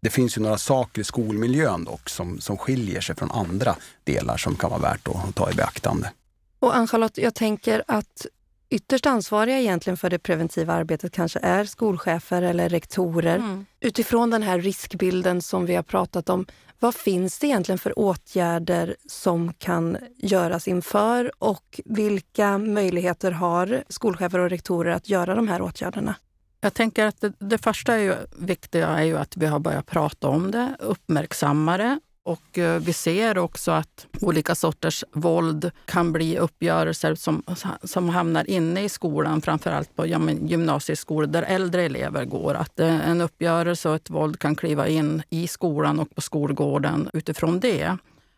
[0.00, 4.36] Det finns ju några saker i skolmiljön dock som, som skiljer sig från andra delar
[4.36, 6.10] som kan vara värt att ta i beaktande.
[6.58, 8.26] Och Ann-Charlotte, jag tänker att
[8.70, 13.36] ytterst ansvariga egentligen för det preventiva arbetet kanske är skolchefer eller rektorer.
[13.36, 13.66] Mm.
[13.80, 16.46] Utifrån den här riskbilden som vi har pratat om,
[16.82, 24.38] vad finns det egentligen för åtgärder som kan göras inför och vilka möjligheter har skolchefer
[24.38, 26.14] och rektorer att göra de här åtgärderna?
[26.60, 29.86] Jag tänker att det, det första är ju, viktiga är ju att vi har börjat
[29.86, 36.12] prata om det, uppmärksamma det och eh, vi ser också att olika sorters våld kan
[36.12, 37.42] bli uppgörelser som,
[37.82, 42.54] som hamnar inne i skolan, framförallt på ja, gymnasieskolor där äldre elever går.
[42.54, 47.10] Att eh, en uppgörelse och ett våld kan kliva in i skolan och på skolgården
[47.12, 47.96] utifrån det.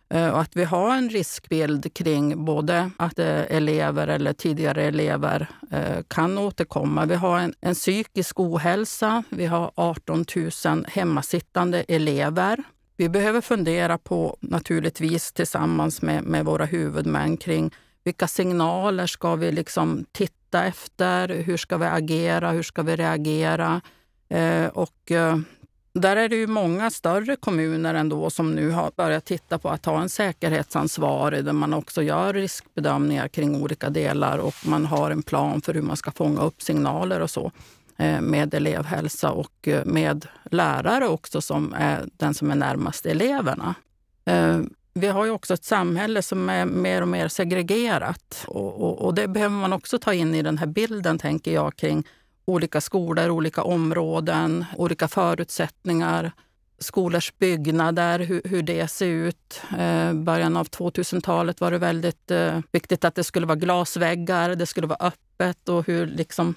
[0.08, 5.48] Eh, och att vi har en riskbild kring både att elever eller tidigare elever
[6.08, 7.04] kan återkomma.
[7.04, 9.22] Vi har en, en psykisk ohälsa.
[9.28, 10.24] Vi har 18
[10.64, 12.64] 000 hemmasittande elever
[12.96, 17.70] vi behöver fundera på, naturligtvis tillsammans med, med våra huvudmän, kring
[18.04, 21.28] vilka signaler ska vi liksom titta efter?
[21.28, 22.50] Hur ska vi agera?
[22.50, 23.80] Hur ska vi reagera?
[24.28, 25.38] Eh, och eh,
[25.94, 29.86] där är det ju många större kommuner ändå som nu har börjat titta på att
[29.86, 35.22] ha en säkerhetsansvarig där man också gör riskbedömningar kring olika delar och man har en
[35.22, 37.52] plan för hur man ska fånga upp signaler och så.
[37.96, 43.74] Eh, med elevhälsa och eh, med lärare också som är den som är närmast eleverna.
[44.24, 44.60] Eh,
[44.94, 49.14] vi har ju också ett samhälle som är mer och mer segregerat och, och, och,
[49.14, 52.04] det behöver man också ta in i den här bilden, tänker jag, kring
[52.44, 56.32] olika skolor, olika områden, olika förutsättningar,
[56.78, 59.62] skolors byggnader, hur, hur det ser ut.
[59.78, 64.66] Eh, början av 2000-talet var det väldigt eh, viktigt att det skulle vara glasväggar, det
[64.66, 66.54] skulle vara öppet och hur liksom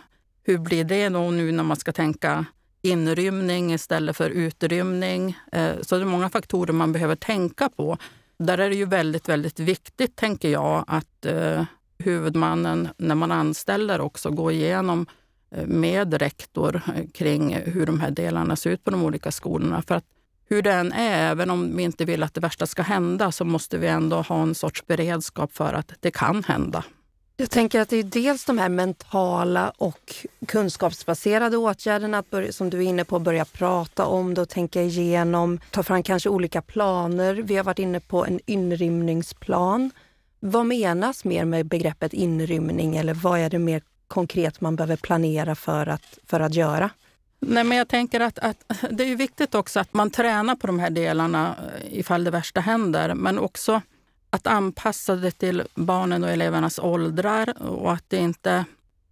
[0.48, 2.46] hur blir det då nu när man ska tänka
[2.82, 5.38] inrymning istället för utrymning?
[5.52, 7.98] Eh, så det är många faktorer man behöver tänka på.
[8.40, 11.64] Där är det ju väldigt, väldigt viktigt, tänker jag, att eh,
[11.98, 15.06] huvudmannen, när man anställer, också går igenom
[15.52, 16.82] eh, med rektor
[17.14, 19.82] kring hur de här delarna ser ut på de olika skolorna.
[19.82, 20.06] För att
[20.50, 23.46] hur det än är, även om vi inte vill att det värsta ska hända, så
[23.46, 26.84] måste vi ändå ha en sorts beredskap för att det kan hända.
[27.40, 32.70] Jag tänker att det är dels de här mentala och kunskapsbaserade åtgärderna, att börja, som
[32.70, 36.62] du är inne på, börja prata om det och tänka igenom, ta fram kanske olika
[36.62, 37.34] planer.
[37.34, 39.92] Vi har varit inne på en inrymningsplan.
[40.40, 45.56] Vad menas mer med begreppet inrymning eller vad är det mer konkret man behöver planera
[45.56, 46.90] för att, för att göra?
[47.40, 48.58] Nej, men jag tänker att, att
[48.92, 52.60] det är viktigt också att man tränar på de här delarna eh, ifall det värsta
[52.60, 53.82] händer, men också
[54.30, 58.66] att anpassa det till barnen och elevernas åldrar och att det inte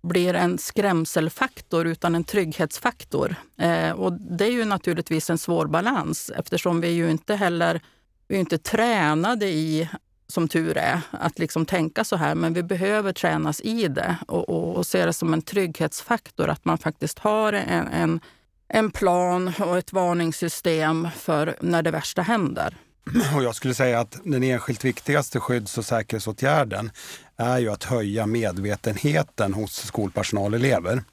[0.04, 3.36] blir en skrämselfaktor utan en trygghetsfaktor.
[3.58, 7.82] Eh, och det är ju naturligtvis en svår balans eftersom vi ju inte heller
[8.28, 9.90] vi är inte tränade i,
[10.28, 12.36] som tur är, att liksom tänka så här.
[12.36, 16.66] Men vi behöver tränas i det och, och, och se det som en trygghetsfaktor att
[16.66, 18.20] man faktiskt har en, en,
[18.68, 22.78] en plan och ett varningssystem för när det värsta händer.
[23.36, 26.92] Och jag skulle säga att den enskilt viktigaste skydds och säkerhetsåtgärden
[27.38, 31.04] är ju att höja medvetenheten hos skolpersonal och elever.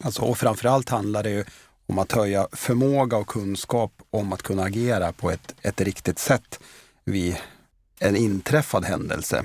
[0.00, 1.44] Alltså, och framförallt handlar det ju
[1.86, 6.60] om att höja förmåga och kunskap om att kunna agera på ett, ett riktigt sätt
[7.04, 7.36] vid
[7.98, 9.44] en inträffad händelse.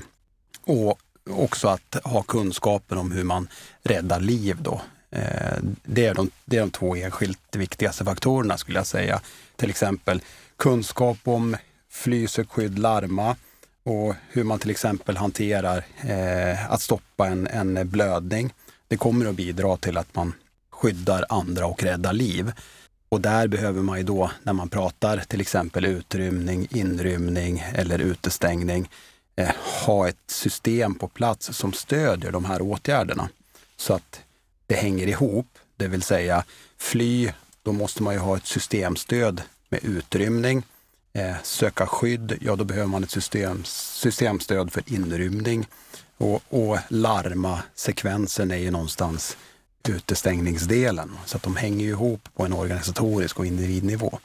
[0.63, 3.47] Och också att ha kunskapen om hur man
[3.83, 4.57] räddar liv.
[4.61, 4.81] Då.
[5.11, 9.21] Eh, det, är de, det är de två enskilt viktigaste faktorerna skulle jag säga.
[9.55, 10.21] Till exempel
[10.57, 11.57] kunskap om
[11.91, 13.35] Fly, sök skydd, larma
[13.83, 18.53] och hur man till exempel hanterar eh, att stoppa en, en blödning.
[18.87, 20.33] Det kommer att bidra till att man
[20.69, 22.51] skyddar andra och räddar liv.
[23.09, 28.89] Och där behöver man ju då, när man pratar till exempel utrymning, inrymning eller utestängning,
[29.35, 29.51] eh,
[29.85, 33.29] ha ett system på plats som stödjer de här åtgärderna.
[33.77, 34.21] Så att
[34.67, 36.43] det hänger ihop, det vill säga
[36.77, 37.31] fly,
[37.63, 40.63] då måste man ju ha ett systemstöd med utrymning
[41.13, 45.67] eh, söka skydd, ja då behöver man ett system, systemstöd för inrymning.
[46.17, 49.37] Och, och larma-sekvensen är ju någonstans
[49.87, 51.17] utestängningsdelen.
[51.25, 54.19] Så att de hänger ihop på en organisatorisk och individnivå.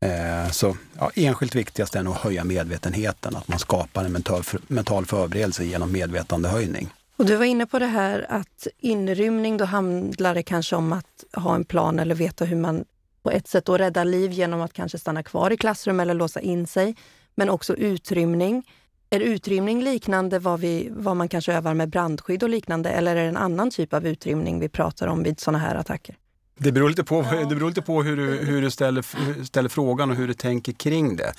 [0.00, 4.42] Eh, så ja, enskilt viktigast är nog att höja medvetenheten, att man skapar en mental,
[4.66, 6.88] mental förberedelse genom medvetandehöjning.
[7.16, 11.24] Och du var inne på det här att inrymning, då handlar det kanske om att
[11.32, 12.84] ha en plan eller veta hur man
[13.24, 16.40] på ett sätt att rädda liv genom att kanske stanna kvar i klassrum eller låsa
[16.40, 16.96] in sig.
[17.34, 18.70] Men också utrymning.
[19.10, 23.22] Är utrymning liknande vad, vi, vad man kanske övar med brandskydd och liknande eller är
[23.22, 26.16] det en annan typ av utrymning vi pratar om vid sådana här attacker?
[26.58, 29.04] Det beror lite på, det beror lite på hur, du, hur du ställer,
[29.44, 31.32] ställer frågan och hur du tänker kring det.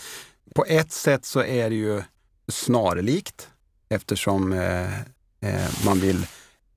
[0.56, 2.02] På ett sätt så är det ju
[2.48, 3.48] snarlikt
[3.90, 5.00] eftersom eh,
[5.40, 6.28] eh, man vill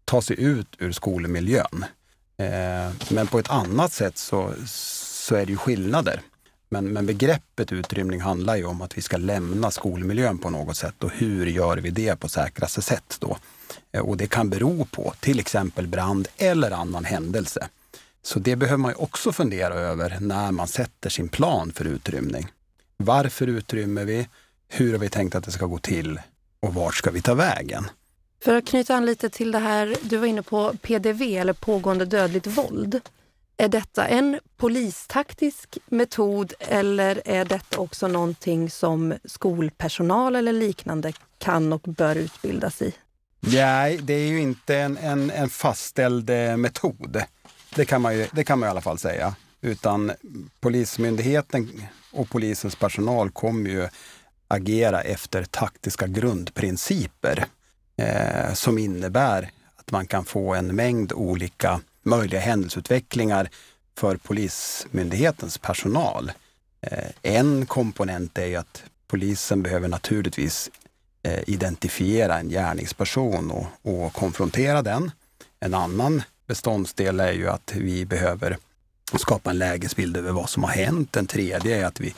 [0.05, 1.85] ta sig ut ur skolmiljön.
[2.39, 4.53] Eh, men på ett annat sätt så,
[5.29, 6.21] så är det ju skillnader.
[6.69, 11.05] Men, men begreppet utrymning handlar ju om att vi ska lämna skolmiljön på något sätt
[11.05, 13.39] och hur gör vi det på säkraste sätt då?
[13.93, 17.69] Eh, och det kan bero på till exempel brand eller annan händelse.
[18.23, 22.47] Så det behöver man ju också fundera över när man sätter sin plan för utrymning.
[22.97, 24.29] Varför utrymmer vi?
[24.69, 26.21] Hur har vi tänkt att det ska gå till?
[26.61, 27.87] Och vart ska vi ta vägen?
[28.45, 32.05] För att knyta an lite till det här, du var inne på PDV eller pågående
[32.05, 33.01] dödligt våld.
[33.61, 41.73] Är detta en polistaktisk metod eller är detta också någonting som skolpersonal eller liknande kan
[41.73, 42.95] och bör utbildas i?
[43.41, 47.23] Nej, det är ju inte en, en, en fastställd eh, metod.
[47.75, 49.35] Det kan, man ju, det kan man i alla fall säga.
[49.61, 50.13] Utan
[50.61, 53.89] Polismyndigheten och polisens personal kommer ju
[54.49, 57.45] agera efter taktiska grundprinciper
[57.97, 63.49] eh, som innebär att man kan få en mängd olika möjliga händelseutvecklingar
[63.99, 66.33] för Polismyndighetens personal.
[66.81, 70.71] Eh, en komponent är ju att polisen behöver naturligtvis
[71.23, 75.11] eh, identifiera en gärningsperson och, och konfrontera den.
[75.61, 78.57] En annan beståndsdel är ju att vi behöver
[79.19, 81.17] skapa en lägesbild över vad som har hänt.
[81.17, 82.15] En tredje är att vi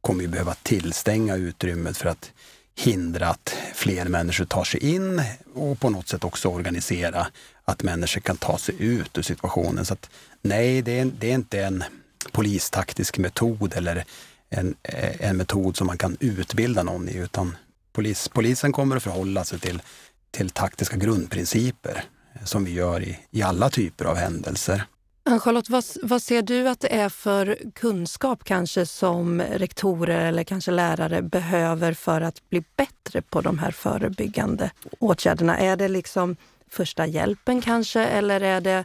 [0.00, 2.32] kommer behöva tillstänga utrymmet för att
[2.74, 5.22] hindra att fler människor tar sig in
[5.54, 7.26] och på något sätt också organisera
[7.64, 9.84] att människor kan ta sig ut ur situationen.
[9.84, 10.10] Så att,
[10.42, 11.84] nej, det är, det är inte en
[12.32, 14.04] polistaktisk metod eller
[14.50, 17.56] en, eh, en metod som man kan utbilda någon i, utan
[17.92, 19.82] polis, polisen kommer att förhålla sig till,
[20.30, 22.04] till taktiska grundprinciper
[22.44, 24.84] som vi gör i, i alla typer av händelser.
[25.24, 30.70] Ann-Charlotte, vad, vad, ser du att det är för kunskap kanske som rektorer eller kanske
[30.70, 35.58] lärare behöver för att bli bättre på de här förebyggande åtgärderna?
[35.58, 36.36] Är det liksom
[36.68, 38.84] första hjälpen kanske eller är det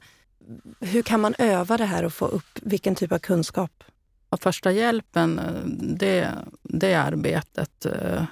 [0.79, 3.83] hur kan man öva det här och få upp vilken typ av kunskap?
[4.41, 5.65] första hjälpen, eh,
[5.97, 6.31] det,
[6.63, 8.23] det arbetet eh,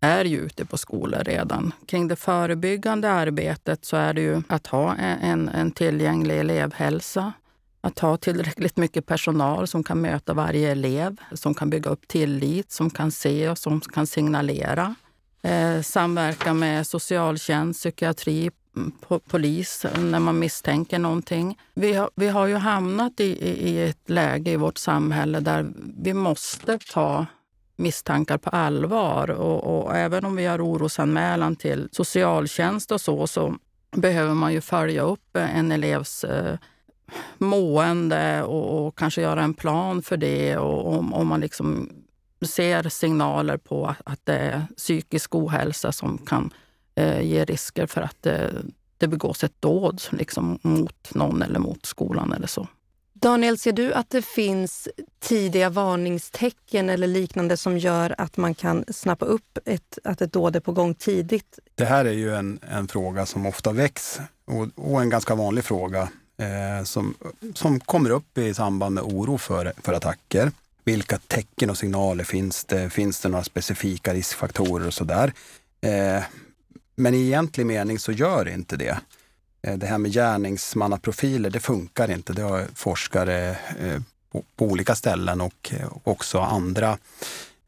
[0.00, 1.72] är ju ute på skolor redan.
[1.86, 7.32] Kring det förebyggande arbetet så är det ju att ha en, en tillgänglig elevhälsa,
[7.80, 12.72] att ha tillräckligt mycket personal som kan möta varje elev, som kan bygga upp tillit,
[12.72, 14.94] som kan se och som kan signalera.
[15.42, 21.58] Eh, samverka med socialtjänst, psykiatri, mm, po polis när man misstänker någonting.
[21.74, 25.72] Vi har, vi har ju hamnat i, i, i ett läge i vårt samhälle där
[26.02, 27.26] vi måste ta
[27.76, 29.30] misstankar på allvar.
[29.30, 33.56] Och, och, även om vi har orosanmälan till socialtjänst och så, så
[33.96, 36.56] behöver man ju följa upp en elevs eh,
[37.38, 40.56] mående och, och, kanske göra en plan för det.
[40.56, 41.90] Och om, om man liksom
[42.46, 46.52] ser signaler på att det är psykisk ohälsa som kan
[46.94, 48.52] eh, ge risker för att det,
[48.98, 52.68] det begås ett dåd liksom, mot någon eller mot skolan eller så.
[53.20, 58.84] Daniel, ser du att det finns tidiga varningstecken eller liknande som gör att man kan
[58.88, 61.58] snappa upp ett, att ett dåd är på gång tidigt?
[61.74, 65.64] Det här är ju en, en fråga som ofta väcks och, och en ganska vanlig
[65.64, 66.08] fråga
[66.40, 67.14] eh, som,
[67.54, 70.52] som kommer upp i samband med oro för, för attacker.
[70.84, 72.90] Vilka tecken och signaler finns det?
[72.90, 75.32] Finns det några specifika riskfaktorer och sådär?
[75.80, 76.22] Eh,
[76.96, 78.98] men i egentlig mening så gör det inte det.
[79.62, 82.32] Eh, det här med gärningsmannaprofiler, det funkar inte.
[82.32, 83.50] Det har forskare
[83.80, 84.00] eh,
[84.32, 86.98] på, på olika ställen och eh, också andra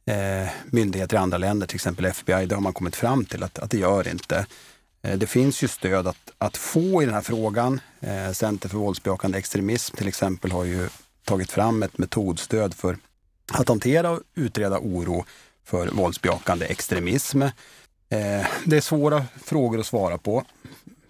[0.06, 3.58] eh, myndigheter i andra länder, till exempel FBI, det har man kommit fram till att,
[3.58, 4.46] att det gör inte.
[5.02, 7.80] Eh, det finns ju stöd att, att få i den här frågan.
[8.00, 10.88] Eh, Center för våldsbejakande extremism till exempel har ju
[11.24, 12.98] tagit fram ett metodstöd för
[13.52, 15.24] att hantera och utreda oro
[15.64, 17.42] för våldsbejakande extremism.
[17.42, 20.44] Eh, det är svåra frågor att svara på.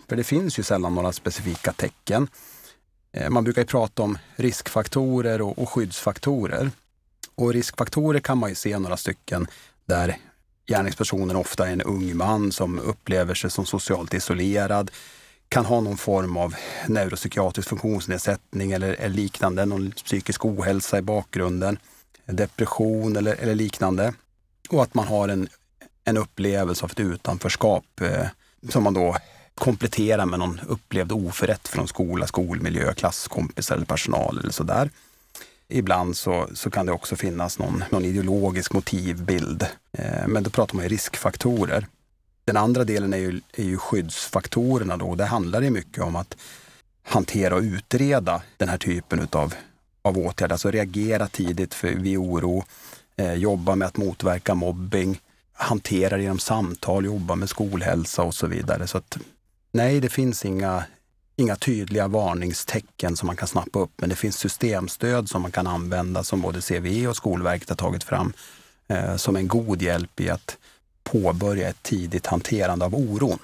[0.08, 2.28] För det finns ju sällan några specifika tecken.
[3.30, 6.70] Man brukar ju prata om riskfaktorer och, och skyddsfaktorer.
[7.34, 9.46] Och riskfaktorer kan man ju se några stycken
[9.84, 10.16] där
[10.66, 14.90] gärningspersonen ofta är en ung man som upplever sig som socialt isolerad,
[15.48, 16.54] kan ha någon form av
[16.88, 21.78] neuropsykiatrisk funktionsnedsättning eller, liknande, någon psykisk ohälsa i bakgrunden,
[22.26, 24.14] depression eller, eller liknande.
[24.70, 25.48] Och att man har en,
[26.04, 28.26] en upplevelse av ett utanförskap eh,
[28.68, 29.16] som man då
[29.54, 34.90] kompletterar med någon upplevd oförrätt från skola, skolmiljö, klasskompisar eller personal eller sådär.
[35.72, 39.66] Ibland så, så kan det också finnas någon, någon ideologisk motivbild.
[39.98, 41.86] Eh, men då pratar man ju riskfaktorer.
[42.44, 45.14] Den andra delen är ju, är ju skyddsfaktorerna då.
[45.14, 46.36] Det handlar ju mycket om att
[47.02, 49.54] hantera och utreda den här typen utav,
[50.02, 50.54] av åtgärder.
[50.54, 52.64] Alltså reagera tidigt för, vid oro,
[53.16, 55.20] eh, jobba med att motverka mobbing,
[55.52, 58.86] hantera det genom samtal, jobba med skolhälsa och så vidare.
[58.86, 59.18] Så att
[59.74, 60.84] Nej, det finns inga,
[61.36, 65.66] inga tydliga varningstecken som man kan snappa upp, men det finns systemstöd som man kan
[65.66, 68.32] använda som både CVE och Skolverket har tagit fram
[68.88, 70.58] eh, som en god hjälp i att
[71.04, 73.38] påbörja ett tidigt hanterande av oron.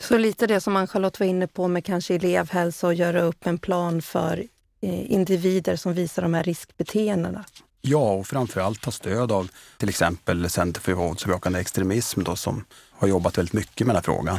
[0.00, 3.58] Så lite det som Ann-Charlotte var inne på med kanske elevhälsa och göra upp en
[3.58, 4.44] plan för
[4.80, 7.44] eh, individer som visar de här riskbeteendena?
[7.80, 13.08] Ja, och framförallt ta stöd av till exempel Center för våldsbejakande extremism då, som har
[13.08, 14.38] jobbat väldigt mycket med den här frågan.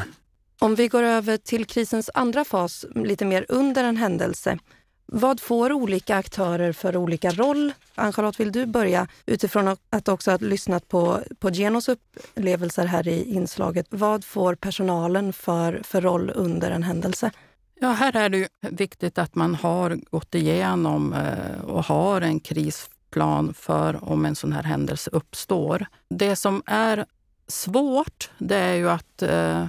[0.59, 4.57] Om vi går över till krisens andra fas, lite mer under en händelse.
[5.05, 7.73] Vad får olika aktörer för olika roll?
[7.95, 13.23] Ann-Charlotte, vill du börja utifrån att också ha lyssnat på, på Genos upplevelser här i
[13.23, 13.87] inslaget.
[13.89, 17.31] Vad får personalen för, för roll under en händelse?
[17.79, 23.53] Ja, här är det viktigt att man har gått igenom eh, och har en krisplan
[23.53, 25.85] för om en sån här händelse uppstår.
[26.09, 27.05] Det som är
[27.47, 29.65] svårt, det är ju att eh,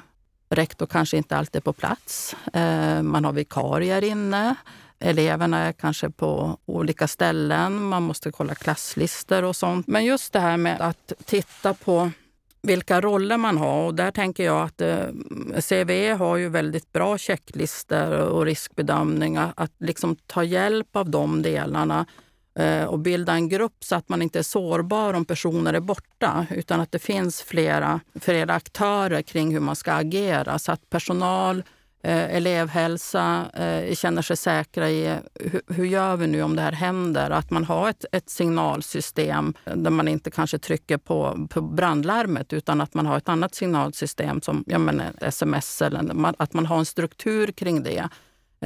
[0.50, 2.36] Rektor kanske inte alltid är på plats.
[2.52, 4.54] Eh, man har vikarier inne.
[4.98, 7.82] Eleverna är kanske på olika ställen.
[7.82, 9.86] Man måste kolla klasslistor och sånt.
[9.86, 12.10] Men just det här med att titta på
[12.62, 13.86] vilka roller man har.
[13.86, 15.06] Och där tänker jag att eh,
[15.68, 19.52] CVE har ju väldigt bra checklistor och riskbedömningar.
[19.56, 22.06] Att liksom ta hjälp av de delarna
[22.56, 26.46] Eh, och bilda en grupp så att man inte är sårbar om personer är borta
[26.50, 31.62] utan att det finns flera, flera aktörer kring hur man ska agera så att personal,
[32.02, 36.72] eh, elevhälsa eh, känner sig säkra i hur, hur, gör vi nu om det här
[36.72, 37.30] händer?
[37.30, 42.80] Att man har ett, ett signalsystem där man inte kanske trycker på, på brandlarmet utan
[42.80, 46.86] att man har ett annat signalsystem som ja, men sms eller att man har en
[46.86, 48.08] struktur kring det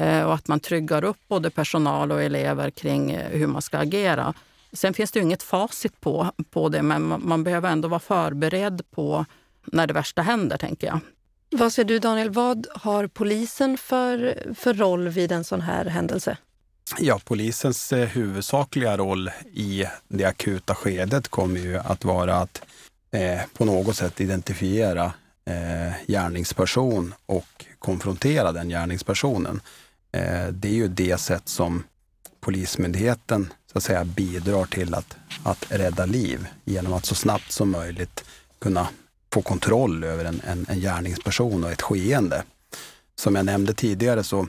[0.00, 4.34] och att man tryggar upp både personal och elever kring eh, hur man ska agera.
[4.72, 8.82] Sen finns det ju inget facit på, på det, men man behöver ändå vara förberedd
[8.90, 9.24] på
[9.64, 11.00] när det värsta händer, tänker jag.
[11.50, 16.36] Vad säger du Daniel, vad har polisen för, för roll vid en sån här händelse?
[16.98, 22.62] Ja, polisens eh, huvudsakliga roll i det akuta skedet kommer ju att vara att
[23.10, 25.12] eh, på något sätt identifiera
[25.44, 29.60] eh, gärningsperson och konfrontera den gärningspersonen.
[30.12, 31.82] Eh, det är ju det sätt som
[32.40, 37.70] Polismyndigheten så att säga, bidrar till att, att rädda liv genom att så snabbt som
[37.70, 38.24] möjligt
[38.58, 38.88] kunna
[39.32, 42.42] få kontroll över en, en, en gärningsperson och ett skeende.
[43.14, 44.46] Som jag nämnde tidigare så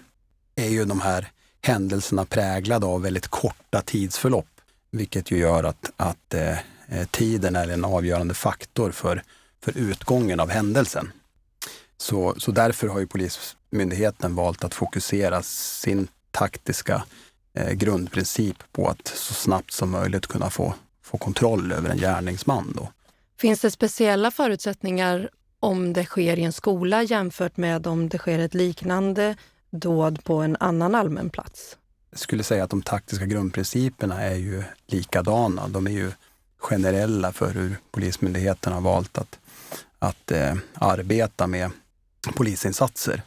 [0.56, 1.32] är ju de här
[1.62, 6.58] händelserna präglade av väldigt korta tidsförlopp, vilket ju gör att, att eh,
[7.12, 9.24] tiden är en avgörande faktor för,
[9.64, 11.12] för utgången av händelsen.
[11.98, 17.04] Så, så därför har ju polis Polismyndigheten valt att fokusera sin taktiska
[17.54, 22.74] eh, grundprincip på att så snabbt som möjligt kunna få, få kontroll över en gärningsman.
[22.76, 22.92] Då.
[23.40, 28.40] Finns det speciella förutsättningar om det sker i en skola jämfört med om det sker
[28.40, 29.36] ett liknande
[29.70, 31.78] dåd på en annan allmän plats?
[32.10, 35.68] Jag skulle säga att de taktiska grundprinciperna är ju likadana.
[35.68, 36.12] De är ju
[36.58, 39.40] generella för hur Polismyndigheten har valt att,
[40.00, 41.72] att eh, arbeta med
[42.36, 43.22] polisinsatser.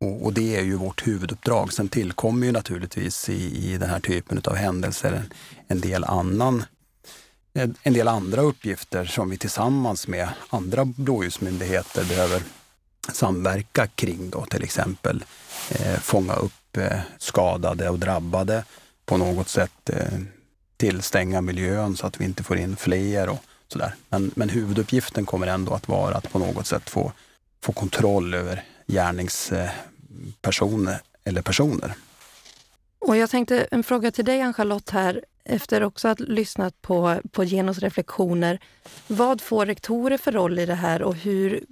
[0.00, 1.72] Och, och, det är ju vårt huvuduppdrag.
[1.72, 5.32] Sen tillkommer ju naturligtvis i, i den här typen av händelser en,
[5.68, 6.64] en del annan
[7.52, 12.42] en del andra uppgifter som vi tillsammans med andra blåljusmyndigheter behöver
[13.12, 14.30] samverka kring.
[14.30, 15.24] Då, till exempel
[15.70, 18.64] eh, fånga upp eh, skadade och drabbade
[19.06, 20.18] på något sätt, eh,
[20.76, 23.94] tillstänga miljön så att vi inte får in fler och sådär.
[24.08, 27.12] Men, men huvuduppgiften kommer ändå att vara att på något sätt få,
[27.62, 28.64] få kontroll över
[29.52, 29.70] eh,
[30.20, 31.94] gärningspersoner eller personer.
[32.98, 37.20] Och jag tänkte en fråga till dig Ann-Charlotte här, efter också att ha lyssnat på,
[37.32, 38.58] på Genos reflektioner.
[39.06, 41.64] Vad får rektorer för roll i det här och hur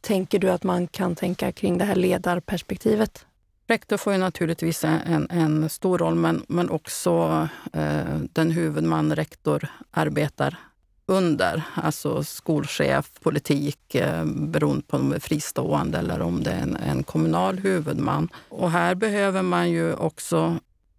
[0.00, 3.26] tänker du att man kan tänka kring det här ledarperspektivet?
[3.68, 9.68] Rektor får ju naturligtvis en, en stor roll, men, men också eh, den huvudman rektor
[9.90, 10.56] arbetar
[11.06, 11.62] under.
[11.74, 16.76] Alltså skolchef, politik, eh, beroende på om det är fristående eller om det är en,
[16.76, 18.28] en kommunal huvudman.
[18.48, 20.58] Och här behöver man ju också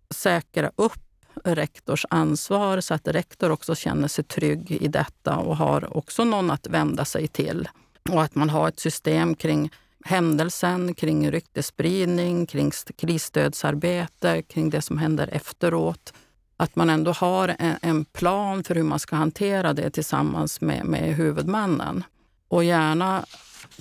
[0.10, 1.00] säkra upp
[1.44, 6.52] rektors ansvar så att rektor också känner sig trygg i detta och har också någon
[6.52, 7.70] att vända sig till.
[8.10, 9.72] Och att man har ett system kring
[10.06, 16.14] händelsen, kring ryktesspridning, kring krisstödsarbete, kring det som händer efteråt.
[16.58, 21.16] Att man ändå har en, plan för hur man ska hantera det tillsammans med, med
[21.16, 22.04] huvudmannen.
[22.48, 23.26] Och gärna,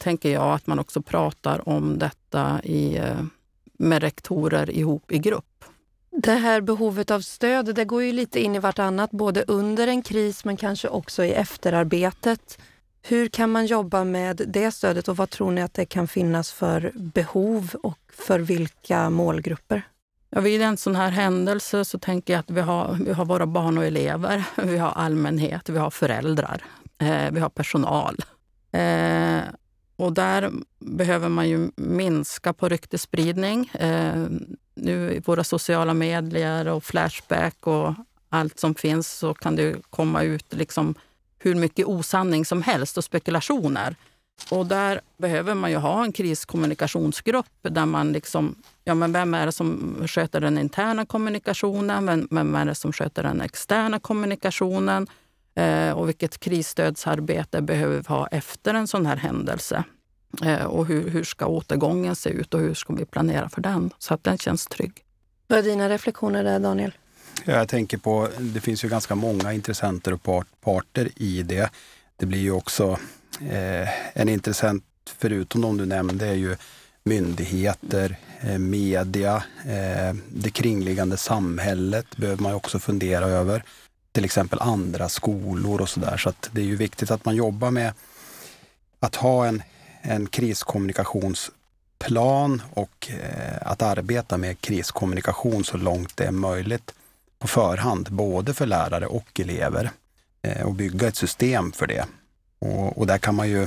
[0.00, 3.22] tänker jag, att man också pratar om detta i, eh,
[3.78, 5.64] med rektorer ihop i grupp.
[6.10, 10.02] Det här behovet av stöd, det går ju lite in i vartannat, både under en
[10.02, 12.58] kris men kanske också i efterarbetet.
[13.02, 16.52] Hur kan man jobba med det stödet och vad tror ni att det kan finnas
[16.52, 19.82] för behov och för vilka målgrupper?
[20.30, 23.46] Ja, vid en sån här händelse så tänker jag att vi har, vi har våra
[23.46, 26.64] barn och elever, vi har allmänhet, vi har föräldrar,
[26.98, 28.16] eh, vi har personal.
[28.72, 29.40] Eh,
[29.96, 33.68] och där behöver man ju minska på ryktesspridning.
[33.74, 34.26] Eh,
[34.74, 37.94] nu i våra sociala medier och Flashback och
[38.28, 40.94] allt som finns så kan det komma ut liksom
[41.38, 43.96] hur mycket osanning som helst och spekulationer.
[44.50, 49.46] Och där behöver man ju ha en kriskommunikationsgrupp där man liksom, ja men vem är
[49.46, 52.06] det som sköter den interna kommunikationen?
[52.06, 55.06] Vem, vem är det som sköter den externa kommunikationen?
[55.54, 59.84] Eh, och vilket krisstödsarbete behöver vi ha efter en sån här händelse?
[60.44, 63.90] Eh, och hur, hur ska återgången se ut och hur ska vi planera för den
[63.98, 64.92] så att den känns trygg?
[65.46, 66.92] Vad är dina reflektioner där, Daniel?
[67.44, 71.70] Jag tänker på, det finns ju ganska många intressenter och part, parter i det.
[72.16, 72.98] Det blir ju också
[73.40, 74.84] eh, en intressent,
[75.18, 76.56] förutom de du nämnde, är ju
[77.04, 83.62] myndigheter, eh, media, eh, det kringliggande samhället behöver man också fundera över.
[84.12, 86.16] Till exempel andra skolor och sådär.
[86.16, 87.92] Så att det är ju viktigt att man jobbar med
[89.00, 89.62] att ha en,
[90.02, 96.94] en kriskommunikationsplan och eh, att arbeta med kriskommunikation så långt det är möjligt
[97.38, 99.90] på förhand, både för lärare och elever
[100.42, 102.04] eh, och bygga ett system för det.
[102.58, 103.66] Och, och, där kan man ju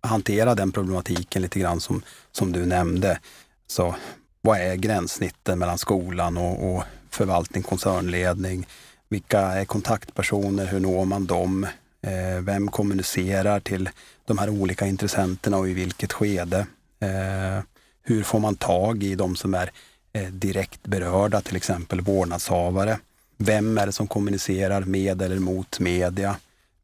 [0.00, 3.18] hantera den problematiken lite grann som, som du nämnde.
[3.66, 3.94] Så
[4.40, 8.66] vad är gränssnitten mellan skolan och, och förvaltning, koncernledning?
[9.08, 10.66] Vilka är kontaktpersoner?
[10.66, 11.66] Hur når man dem?
[12.02, 13.90] Eh, vem kommunicerar till
[14.24, 16.66] de här olika intressenterna och i vilket skede?
[17.00, 17.64] Eh,
[18.02, 19.70] hur får man tag i de som är
[20.12, 22.98] eh, direkt berörda, till exempel vårdnadshavare?
[23.36, 26.36] Vem är det som kommunicerar med eller mot media?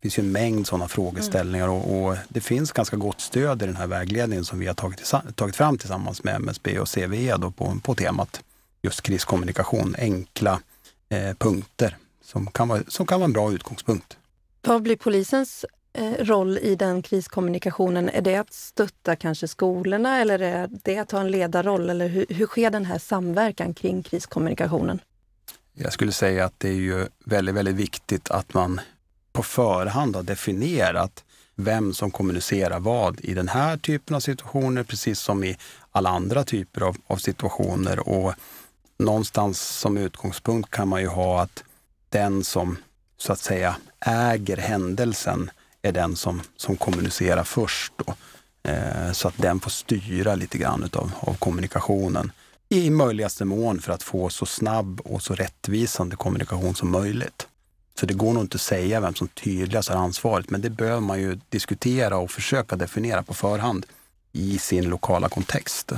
[0.07, 3.66] Det finns ju en mängd sådana frågeställningar och, och, det finns ganska gott stöd i
[3.66, 7.50] den här vägledningen som vi har tagit, tagit fram tillsammans med MSB och CVE då
[7.50, 8.42] på, på temat
[8.82, 10.61] just kriskommunikation, enkla
[11.09, 14.16] eh, punkter som kan, vara, som kan vara en bra utgångspunkt.
[14.62, 18.09] Vad blir polisens eh, roll i den kriskommunikationen?
[18.09, 21.90] Är det att stötta kanske skolorna eller är det att ha en ledarroll?
[21.90, 25.00] Eller hur, hur sker den här samverkan kring kriskommunikationen?
[25.74, 28.80] Jag skulle säga att det är ju väldigt, väldigt viktigt att man
[29.37, 31.24] på förhand har definierat
[31.55, 35.57] vem som kommunicerar vad i den här typen av situationer, precis som i
[35.91, 38.09] alla andra typer av, av situationer.
[38.09, 38.34] Och
[38.99, 41.64] någonstans som utgångspunkt kan man ju ha att
[42.09, 42.76] den som
[43.16, 45.51] så att säga äger händelsen
[45.82, 47.93] är den som, som kommunicerar först.
[47.97, 48.14] Då.
[48.70, 52.32] Eh, så att den får styra lite grann utav, av kommunikationen
[52.68, 57.49] i möjligaste mån för att få så snabb och så rättvisande kommunikation som möjligt.
[58.01, 61.01] Så det går nog inte att säga vem som tydligast har ansvaret, men det behöver
[61.01, 63.86] man ju diskutera och försöka definiera på förhand
[64.32, 65.92] i sin lokala kontext.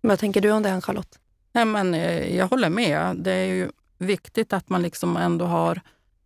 [0.00, 1.18] Vad tänker du om det, Charlotte?
[1.52, 3.16] Nej, men, eh, jag håller med.
[3.16, 5.80] Det är ju viktigt att man liksom ändå har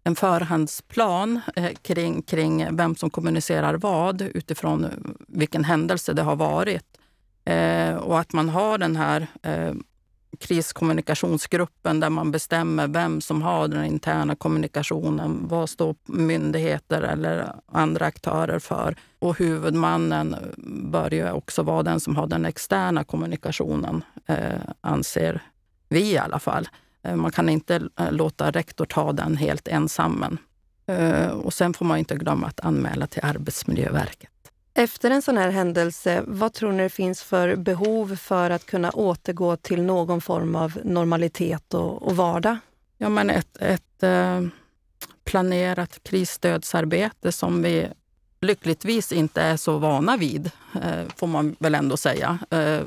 [0.05, 4.87] en förhandsplan eh, kring, kring vem som kommunicerar vad utifrån
[5.29, 6.85] vilken händelse det har varit.
[7.45, 9.75] Eh, och att man har den här eh,
[10.37, 15.49] kriskommunikationsgruppen där man bestämmer vem som har den interna kommunikationen.
[15.49, 18.97] Vad står myndigheter eller andra aktörer för?
[19.19, 20.37] Och huvudmannen
[20.91, 25.43] bör ju också vara den som har den externa kommunikationen, eh, anser
[25.89, 26.69] vi i alla fall.
[27.03, 30.39] Eh, man kan inte eh, låta rektor ta den helt ensam.
[30.87, 34.31] Eh, och sen får man inte glömma att anmäla till Arbetsmiljöverket.
[34.79, 38.91] Efter en sån här händelse, vad tror ni det finns för behov för att kunna
[38.91, 42.57] återgå till någon form av normalitet och, och vardag?
[42.99, 44.43] Ja, men ett, ett eh,
[45.25, 47.89] planerat krisstödsarbete som vi
[48.41, 50.51] lyckligtvis inte är så vana vid,
[50.83, 52.39] eh, får man väl ändå säga.
[52.51, 52.81] Eh,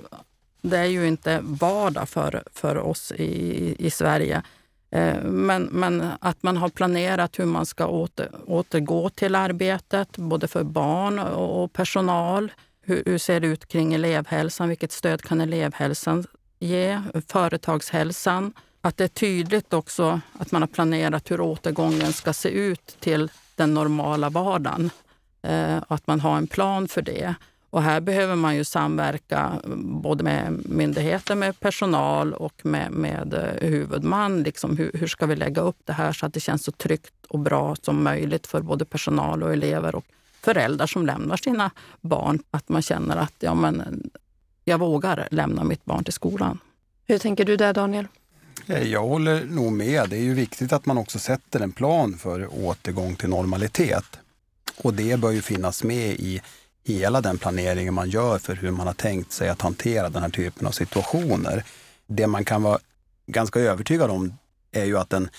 [0.62, 4.44] det är ju inte vardag för, för oss i, i Sverige.
[4.92, 10.48] Eh, men, men, att man har planerat hur man ska åter, återgå till arbetet, både
[10.48, 12.52] för barn och personal.
[12.82, 14.70] Hur, hur, ser det ut kring elevhälsan?
[14.70, 16.26] Vilket stöd kan elevhälsan
[16.60, 17.02] ge?
[17.28, 18.54] Företagshälsan.
[18.82, 23.32] Att det är tydligt också att man har planerat hur återgången ska se ut till
[23.56, 24.90] den normala vardagen.
[25.42, 27.36] Eh, att man har en plan för det.
[27.70, 29.62] Och här behöver man ju samverka
[30.02, 34.44] både med myndigheter, med personal och med, med eh, huvudman.
[34.44, 37.26] Liksom hur, hur, ska vi lägga upp det här så att det känns så tryggt
[37.28, 40.06] och bra som möjligt för både personal och elever och
[40.42, 42.40] föräldrar som lämnar sina barn.
[42.52, 44.10] Att man känner att ja, men,
[44.64, 46.60] jag vågar lämna mitt barn till skolan.
[47.08, 48.08] Hur tänker du där Daniel?
[48.68, 50.10] Eh, jag håller nog med.
[50.10, 54.20] Det är ju viktigt att man också sätter en plan för återgång till normalitet.
[54.78, 56.42] Och det bör ju finnas med i
[56.90, 60.30] hela den planeringen man gör för hur man har tänkt sig att hantera den här
[60.30, 61.64] typen av situationer.
[62.08, 62.80] Det man kan vara
[63.28, 64.34] ganska övertygad om
[64.72, 65.30] är ju att den,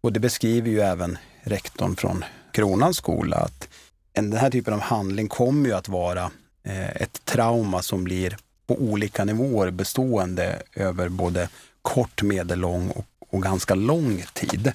[0.00, 3.68] och det beskriver ju även rektorn från Kronans skola, att
[4.12, 6.30] den här typen av handling kommer ju att vara
[6.64, 8.36] eh, ett trauma som blir
[8.66, 11.48] på olika nivåer bestående över både
[11.82, 14.72] kort, medellång och, och ganska lång tid.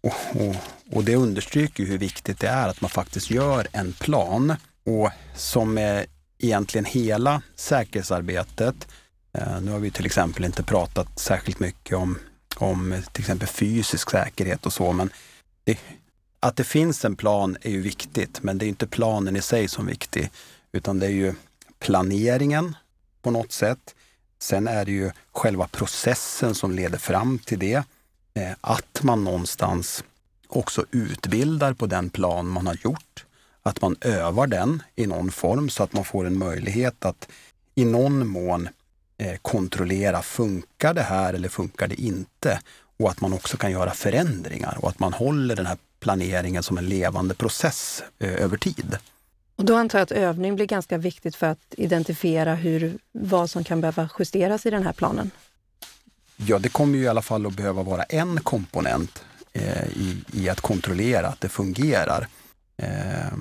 [0.00, 0.56] Och, och,
[0.92, 5.78] och, det understryker hur viktigt det är att man faktiskt gör en plan och som
[5.78, 6.06] är
[6.38, 8.88] egentligen hela säkerhetsarbetet.
[9.32, 12.18] Eh, nu har vi till exempel inte pratat särskilt mycket om,
[12.56, 15.10] om till exempel fysisk säkerhet och så, men
[15.64, 15.78] det,
[16.40, 19.68] att det finns en plan är ju viktigt, men det är inte planen i sig
[19.68, 20.30] som är viktig,
[20.72, 21.34] utan det är ju
[21.78, 22.76] planeringen
[23.22, 23.94] på något sätt.
[24.38, 27.82] Sen är det ju själva processen som leder fram till det.
[28.34, 30.04] Eh, att man någonstans
[30.48, 33.24] också utbildar på den plan man har gjort
[33.62, 37.28] att man övar den i någon form så att man får en möjlighet att
[37.74, 38.68] i någon mån
[39.18, 42.60] eh, kontrollera, funkar det här eller funkar det inte?
[42.96, 46.78] Och att man också kan göra förändringar och att man håller den här planeringen som
[46.78, 48.98] en levande process eh, över tid.
[49.56, 53.64] Och då antar jag att övning blir ganska viktigt för att identifiera hur, vad som
[53.64, 55.30] kan behöva justeras i den här planen?
[56.36, 60.48] Ja, det kommer ju i alla fall att behöva vara en komponent eh, i, i,
[60.48, 62.28] att kontrollera att det fungerar.
[62.76, 63.32] Eh,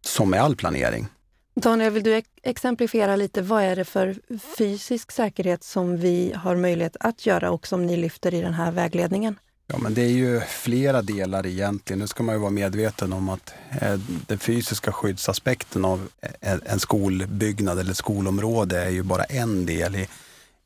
[0.00, 1.08] som med all planering.
[1.54, 4.16] Daniel, vill du exemplifiera lite, vad är det för
[4.58, 8.72] fysisk säkerhet som vi har möjlighet att göra och som ni lyfter i den här
[8.72, 9.38] vägledningen?
[9.72, 12.00] Ja, men det är ju flera delar egentligen.
[12.00, 16.08] Nu ska man ju vara medveten om att eh, den fysiska skyddsaspekten av
[16.40, 20.08] eh, en skolbyggnad eller skolområde är ju bara en del i,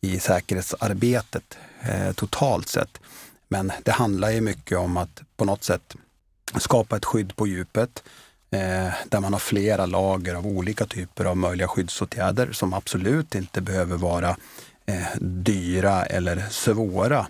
[0.00, 3.00] i säkerhetsarbetet eh, totalt sett.
[3.48, 5.96] Men det handlar ju mycket om att på något sätt
[6.58, 8.02] skapa ett skydd på djupet
[8.50, 13.60] Eh, där man har flera lager av olika typer av möjliga skyddsåtgärder som absolut inte
[13.60, 14.36] behöver vara
[14.86, 17.26] eh, dyra eller svåra.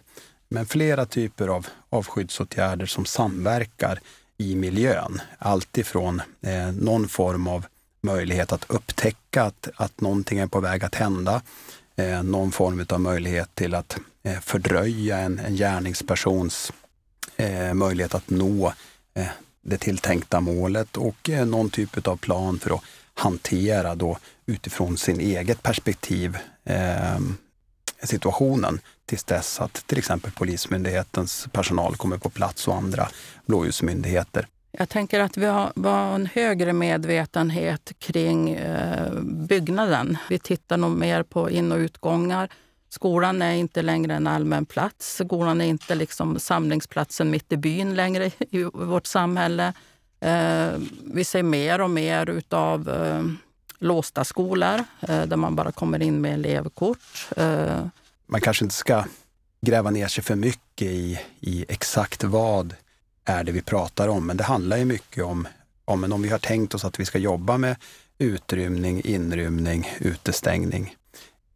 [0.49, 4.01] Men flera typer av, av skyddsåtgärder som samverkar
[4.39, 5.21] i miljön.
[5.39, 7.67] Alltifrån eh, någon form av
[8.01, 11.43] möjlighet att upptäcka att, att någonting är på väg att hända.
[11.97, 16.73] Eh, någon form av möjlighet till att eh, fördröja en, en gärningspersons
[17.37, 18.73] eh, möjlighet att nå
[19.15, 19.27] eh,
[19.65, 22.83] det tilltänkta målet och eh, någon typ av plan för att
[23.15, 27.19] hantera då utifrån sin eget perspektiv eh,
[28.03, 33.09] situationen tills dess att till exempel Polismyndighetens personal kommer på plats och andra
[33.47, 34.47] blåljusmyndigheter.
[34.79, 40.19] Jag tänker att vi har, har en högre medvetenhet kring eh, byggnaden.
[40.29, 42.49] Vi tittar nog mer på in och utgångar.
[42.95, 45.15] Skolan är inte längre en allmän plats.
[45.15, 49.73] Skolan är inte liksom samlingsplatsen mitt i byn längre i vårt samhälle.
[50.21, 50.69] Eh,
[51.05, 53.23] vi ser mer och mer av eh,
[53.79, 57.29] låsta skolor eh, där man bara kommer in med elevkort.
[58.27, 59.05] Man kanske inte ska
[59.61, 62.75] gräva ner sig för mycket i, i exakt vad
[63.25, 64.27] är det vi pratar om.
[64.27, 65.49] Men det handlar ju mycket om,
[65.85, 67.77] om, om vi har tänkt oss att vi ska jobba med
[68.19, 70.97] utrymning, inrymning, utestängning.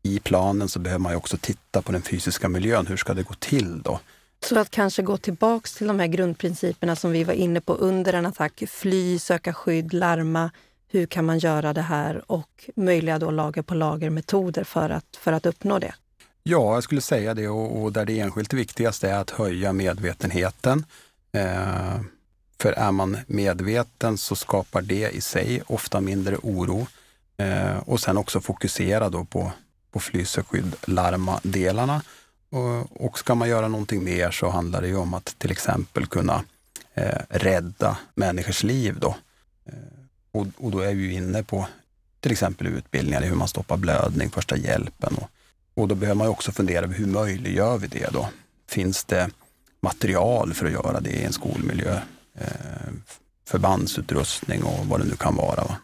[0.03, 2.87] I planen så behöver man också titta på den fysiska miljön.
[2.87, 4.01] Hur ska det gå till då?
[4.45, 8.13] Så att kanske gå tillbaks till de här grundprinciperna som vi var inne på under
[8.13, 8.63] en attack.
[8.69, 10.51] Fly, söka skydd, larma.
[10.91, 12.31] Hur kan man göra det här?
[12.33, 15.95] Och möjliga då lager på lager metoder för att, för att uppnå det.
[16.43, 20.85] Ja, jag skulle säga det och, och där det enskilt viktigaste är att höja medvetenheten.
[21.33, 22.01] Eh,
[22.61, 26.87] för är man medveten så skapar det i sig ofta mindre oro.
[27.37, 29.53] Eh, och sen också fokusera då på,
[29.99, 32.03] på flyseskydd, larma-delarna.
[32.51, 36.07] Och, och ska man göra någonting mer så handlar det ju om att till exempel
[36.07, 36.45] kunna
[36.95, 38.99] eh, rädda människors liv.
[39.01, 39.17] Då.
[39.67, 39.73] Eh,
[40.33, 41.67] och, och då är vi inne på
[42.21, 45.31] till exempel utbildningar i hur man stoppar blödning, första hjälpen och
[45.79, 48.29] och då behöver man också fundera över hur möjliggör vi det då?
[48.69, 49.31] Finns det
[49.81, 52.01] material för att göra det i en skolmiljö?
[52.35, 52.93] Eh,
[53.49, 55.65] förbandsutrustning och vad det nu kan vara.
[55.65, 55.77] Va?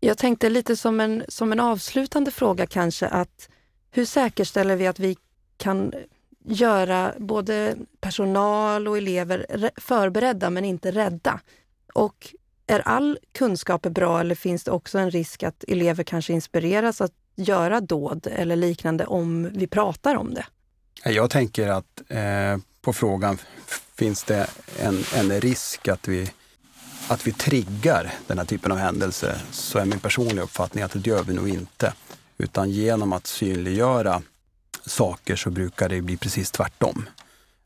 [0.00, 3.48] Jag tänkte lite som en, som en avslutande fråga kanske att
[3.94, 5.16] hur säkerställer vi att vi
[5.56, 5.92] kan
[6.44, 11.40] göra både personal och elever förberedda men inte rädda?
[11.94, 12.34] Och
[12.66, 17.12] är all kunskap bra eller finns det också en risk att elever kanske inspireras att
[17.36, 20.46] göra dåd eller liknande om vi pratar om det?
[21.04, 23.38] Jag tänker att eh, på frågan,
[23.94, 24.46] finns det
[24.78, 26.30] en, en risk att vi,
[27.08, 29.36] att vi triggar den här typen av händelser?
[29.50, 31.92] Så är min personliga uppfattning att det gör vi nog inte.
[32.38, 34.22] Utan genom att synliggöra
[34.86, 37.08] saker så brukar det bli precis tvärtom.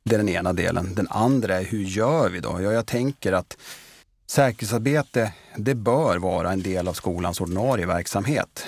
[0.04, 0.94] Det är den ena delen.
[0.94, 2.62] Den andra är hur gör vi då?
[2.62, 3.56] Ja, jag tänker att
[4.26, 8.64] säkerhetsarbete, det bör vara en del av skolans ordinarie verksamhet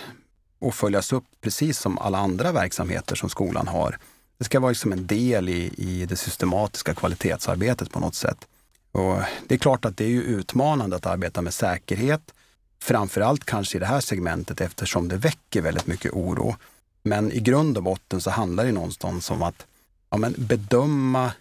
[0.59, 3.99] och följas upp precis som alla andra verksamheter som skolan har.
[4.39, 8.47] Det ska vara liksom en del i, i det systematiska kvalitetsarbetet på något sätt.
[8.93, 12.35] Och det är klart att det är utmanande att arbeta med säkerhet.
[12.83, 16.57] Framförallt kanske i det här segmentet eftersom det väcker väldigt mycket oro.
[17.03, 19.67] Men i grund och botten så handlar det någonstans om att
[20.11, 21.33] ja, men bedöma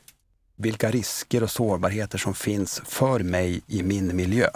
[0.55, 4.49] vilka risker och sårbarheter som finns för mig i min miljö.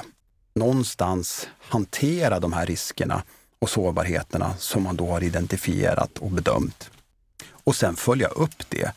[0.56, 3.24] Någonstans hantera de här riskerna
[3.60, 6.90] och sårbarheterna som man då har identifierat och bedömt.
[7.52, 8.92] Och sen följa upp det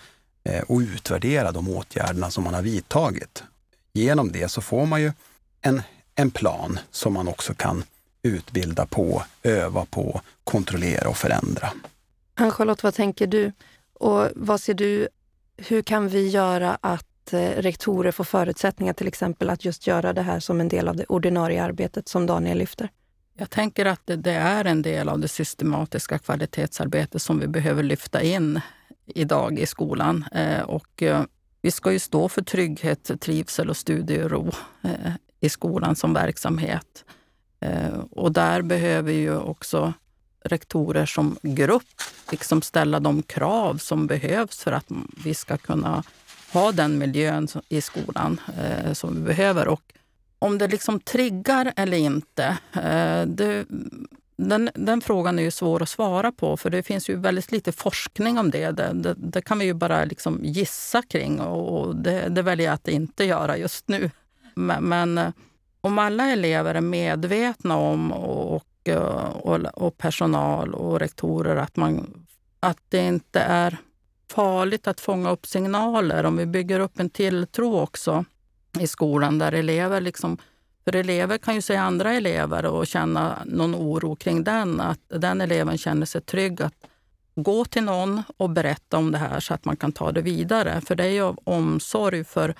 [0.45, 3.43] eh, och utvärdera de åtgärderna som man har vidtagit.
[3.93, 5.12] Genom det så får man ju
[5.61, 5.82] en,
[6.15, 7.85] en plan som man också kan
[8.23, 11.73] utbilda på, öva på, kontrollera och förändra.
[12.35, 13.53] Ann-Charlotte, vad tänker du?
[13.93, 15.09] Och vad ser du,
[15.57, 20.23] hur kan vi göra att eh, rektorer får förutsättningar till exempel att just göra det
[20.23, 22.89] här som en del av det ordinarie arbetet som Daniel lyfter?
[23.37, 28.23] Jag tänker att det, är en del av det systematiska kvalitetsarbetet som vi behöver lyfta
[28.23, 28.61] in
[29.07, 30.25] idag i skolan.
[30.33, 31.23] Eh, och eh,
[31.62, 34.53] vi ska ju stå för trygghet, trivsel och studiero
[35.45, 37.05] i skolan som verksamhet.
[37.61, 39.93] Eh, och där behöver ju också
[40.45, 44.87] rektorer som grupp liksom ställa de krav som behövs för att
[45.25, 46.03] vi ska kunna
[46.53, 49.69] ha den miljön i skolan eh, som vi behöver.
[49.69, 49.83] Och
[50.39, 53.65] om det liksom triggar eller inte, eh, det,
[54.37, 57.73] den, den, frågan är ju svår att svara på för det finns ju väldigt lite
[57.73, 58.71] forskning om det.
[58.71, 62.75] Det, det, det kan vi ju bara liksom gissa kring och det, det väljer jag
[62.75, 64.11] att inte göra just nu.
[64.57, 65.33] Men, men
[65.81, 68.63] om alla elever är medvetna om och,
[69.43, 72.25] och, och, personal och rektorer att, man,
[72.61, 73.77] att det inte är
[74.31, 78.25] farligt att fånga upp signaler, om vi bygger upp en tilltro också
[78.81, 80.39] i skolan där elever liksom
[80.85, 84.81] för elever kan ju se andra elever och känna någon oro kring den.
[84.81, 86.75] Att den eleven känner sig trygg att
[87.35, 90.81] gå till någon och berätta om det här så att man kan ta det vidare.
[90.81, 92.55] För det är ju av omsorg för,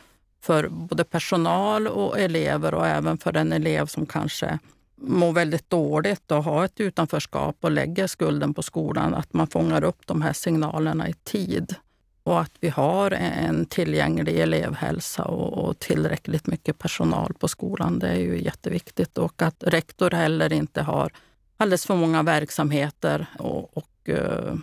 [0.45, 4.59] för både personal och elever och även för en elev som kanske
[4.97, 9.85] mår väldigt dåligt och har ett utanförskap och lägger skulden på skolan, att man fångar
[9.85, 11.75] upp de här signalerna i tid.
[12.23, 18.09] Och att vi har en tillgänglig elevhälsa och, och tillräckligt mycket personal på skolan, det
[18.09, 19.19] är ju jätteviktigt.
[19.19, 21.13] Och att rektor heller inte har
[21.57, 24.55] alldeles för många verksamheter och, och eh,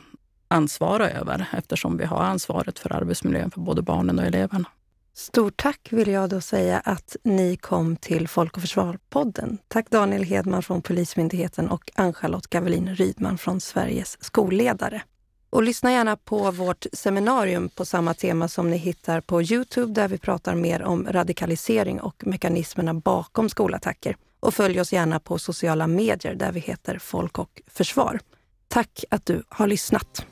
[0.48, 4.66] ansvara över eftersom vi har ansvaret för arbetsmiljön för både barnen och eleverna.
[5.14, 9.58] Stort tack vill jag då säga att ni kom till Folk och Försvar-podden.
[9.68, 15.02] Tack Daniel Hedman från Polismyndigheten och Ann-Charlotte Gavelin Rydman från Sveriges skolledare.
[15.50, 20.08] Och lyssna gärna på vårt seminarium på samma tema som ni hittar på Youtube där
[20.08, 24.16] vi pratar mer om radikalisering och mekanismerna bakom skolattacker.
[24.40, 28.20] Och följ oss gärna på sociala medier där vi heter Folk och Försvar.
[28.68, 30.26] Tack att du har lyssnat.